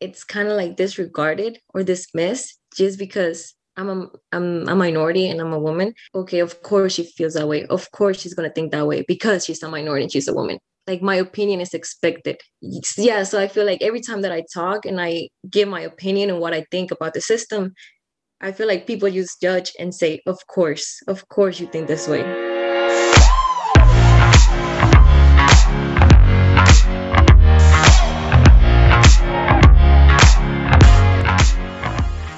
it's 0.00 0.24
kind 0.24 0.48
of 0.48 0.56
like 0.56 0.76
disregarded 0.76 1.58
or 1.74 1.82
dismissed 1.82 2.58
just 2.74 2.98
because 2.98 3.54
I'm 3.76 3.88
a, 3.88 4.08
I'm 4.32 4.68
a 4.68 4.74
minority 4.74 5.28
and 5.28 5.40
I'm 5.40 5.52
a 5.52 5.58
woman. 5.58 5.94
Okay, 6.14 6.40
of 6.40 6.62
course 6.62 6.94
she 6.94 7.04
feels 7.04 7.34
that 7.34 7.48
way. 7.48 7.64
Of 7.66 7.90
course 7.92 8.20
she's 8.20 8.34
gonna 8.34 8.50
think 8.50 8.72
that 8.72 8.86
way 8.86 9.04
because 9.06 9.44
she's 9.44 9.62
a 9.62 9.68
minority 9.68 10.04
and 10.04 10.12
she's 10.12 10.28
a 10.28 10.34
woman. 10.34 10.58
Like 10.86 11.02
my 11.02 11.16
opinion 11.16 11.60
is 11.60 11.74
expected. 11.74 12.40
Yeah, 12.96 13.22
so 13.22 13.38
I 13.38 13.48
feel 13.48 13.64
like 13.64 13.82
every 13.82 14.00
time 14.00 14.22
that 14.22 14.32
I 14.32 14.44
talk 14.52 14.86
and 14.86 15.00
I 15.00 15.28
give 15.48 15.68
my 15.68 15.82
opinion 15.82 16.30
and 16.30 16.40
what 16.40 16.54
I 16.54 16.66
think 16.70 16.90
about 16.90 17.14
the 17.14 17.20
system, 17.20 17.74
I 18.40 18.52
feel 18.52 18.66
like 18.66 18.86
people 18.86 19.10
just 19.10 19.40
judge 19.40 19.72
and 19.78 19.94
say, 19.94 20.20
of 20.26 20.38
course, 20.46 21.02
of 21.06 21.28
course 21.28 21.60
you 21.60 21.66
think 21.66 21.86
this 21.86 22.08
way. 22.08 22.49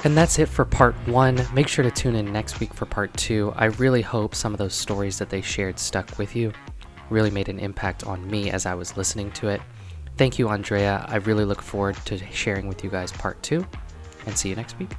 And 0.05 0.17
that's 0.17 0.37
it 0.37 0.49
for 0.49 0.65
part 0.65 0.95
one. 1.07 1.39
Make 1.53 1.69
sure 1.69 1.83
to 1.83 1.89
tune 1.91 2.15
in 2.15 2.33
next 2.33 2.59
week 2.59 2.73
for 2.73 2.85
part 2.85 3.15
two. 3.15 3.53
I 3.55 3.65
really 3.65 4.01
hope 4.01 4.35
some 4.35 4.51
of 4.53 4.57
those 4.57 4.73
stories 4.73 5.17
that 5.17 5.29
they 5.29 5.41
shared 5.41 5.79
stuck 5.79 6.17
with 6.17 6.35
you, 6.35 6.51
really 7.09 7.31
made 7.31 7.47
an 7.47 7.57
impact 7.57 8.05
on 8.05 8.29
me 8.29 8.51
as 8.51 8.65
I 8.65 8.73
was 8.73 8.97
listening 8.97 9.31
to 9.31 9.47
it. 9.47 9.61
Thank 10.17 10.37
you, 10.37 10.49
Andrea. 10.49 11.05
I 11.07 11.15
really 11.17 11.45
look 11.45 11.61
forward 11.61 11.95
to 12.05 12.17
sharing 12.31 12.67
with 12.67 12.83
you 12.83 12.89
guys 12.89 13.13
part 13.13 13.41
two, 13.41 13.65
and 14.25 14.37
see 14.37 14.49
you 14.49 14.55
next 14.55 14.77
week. 14.77 14.91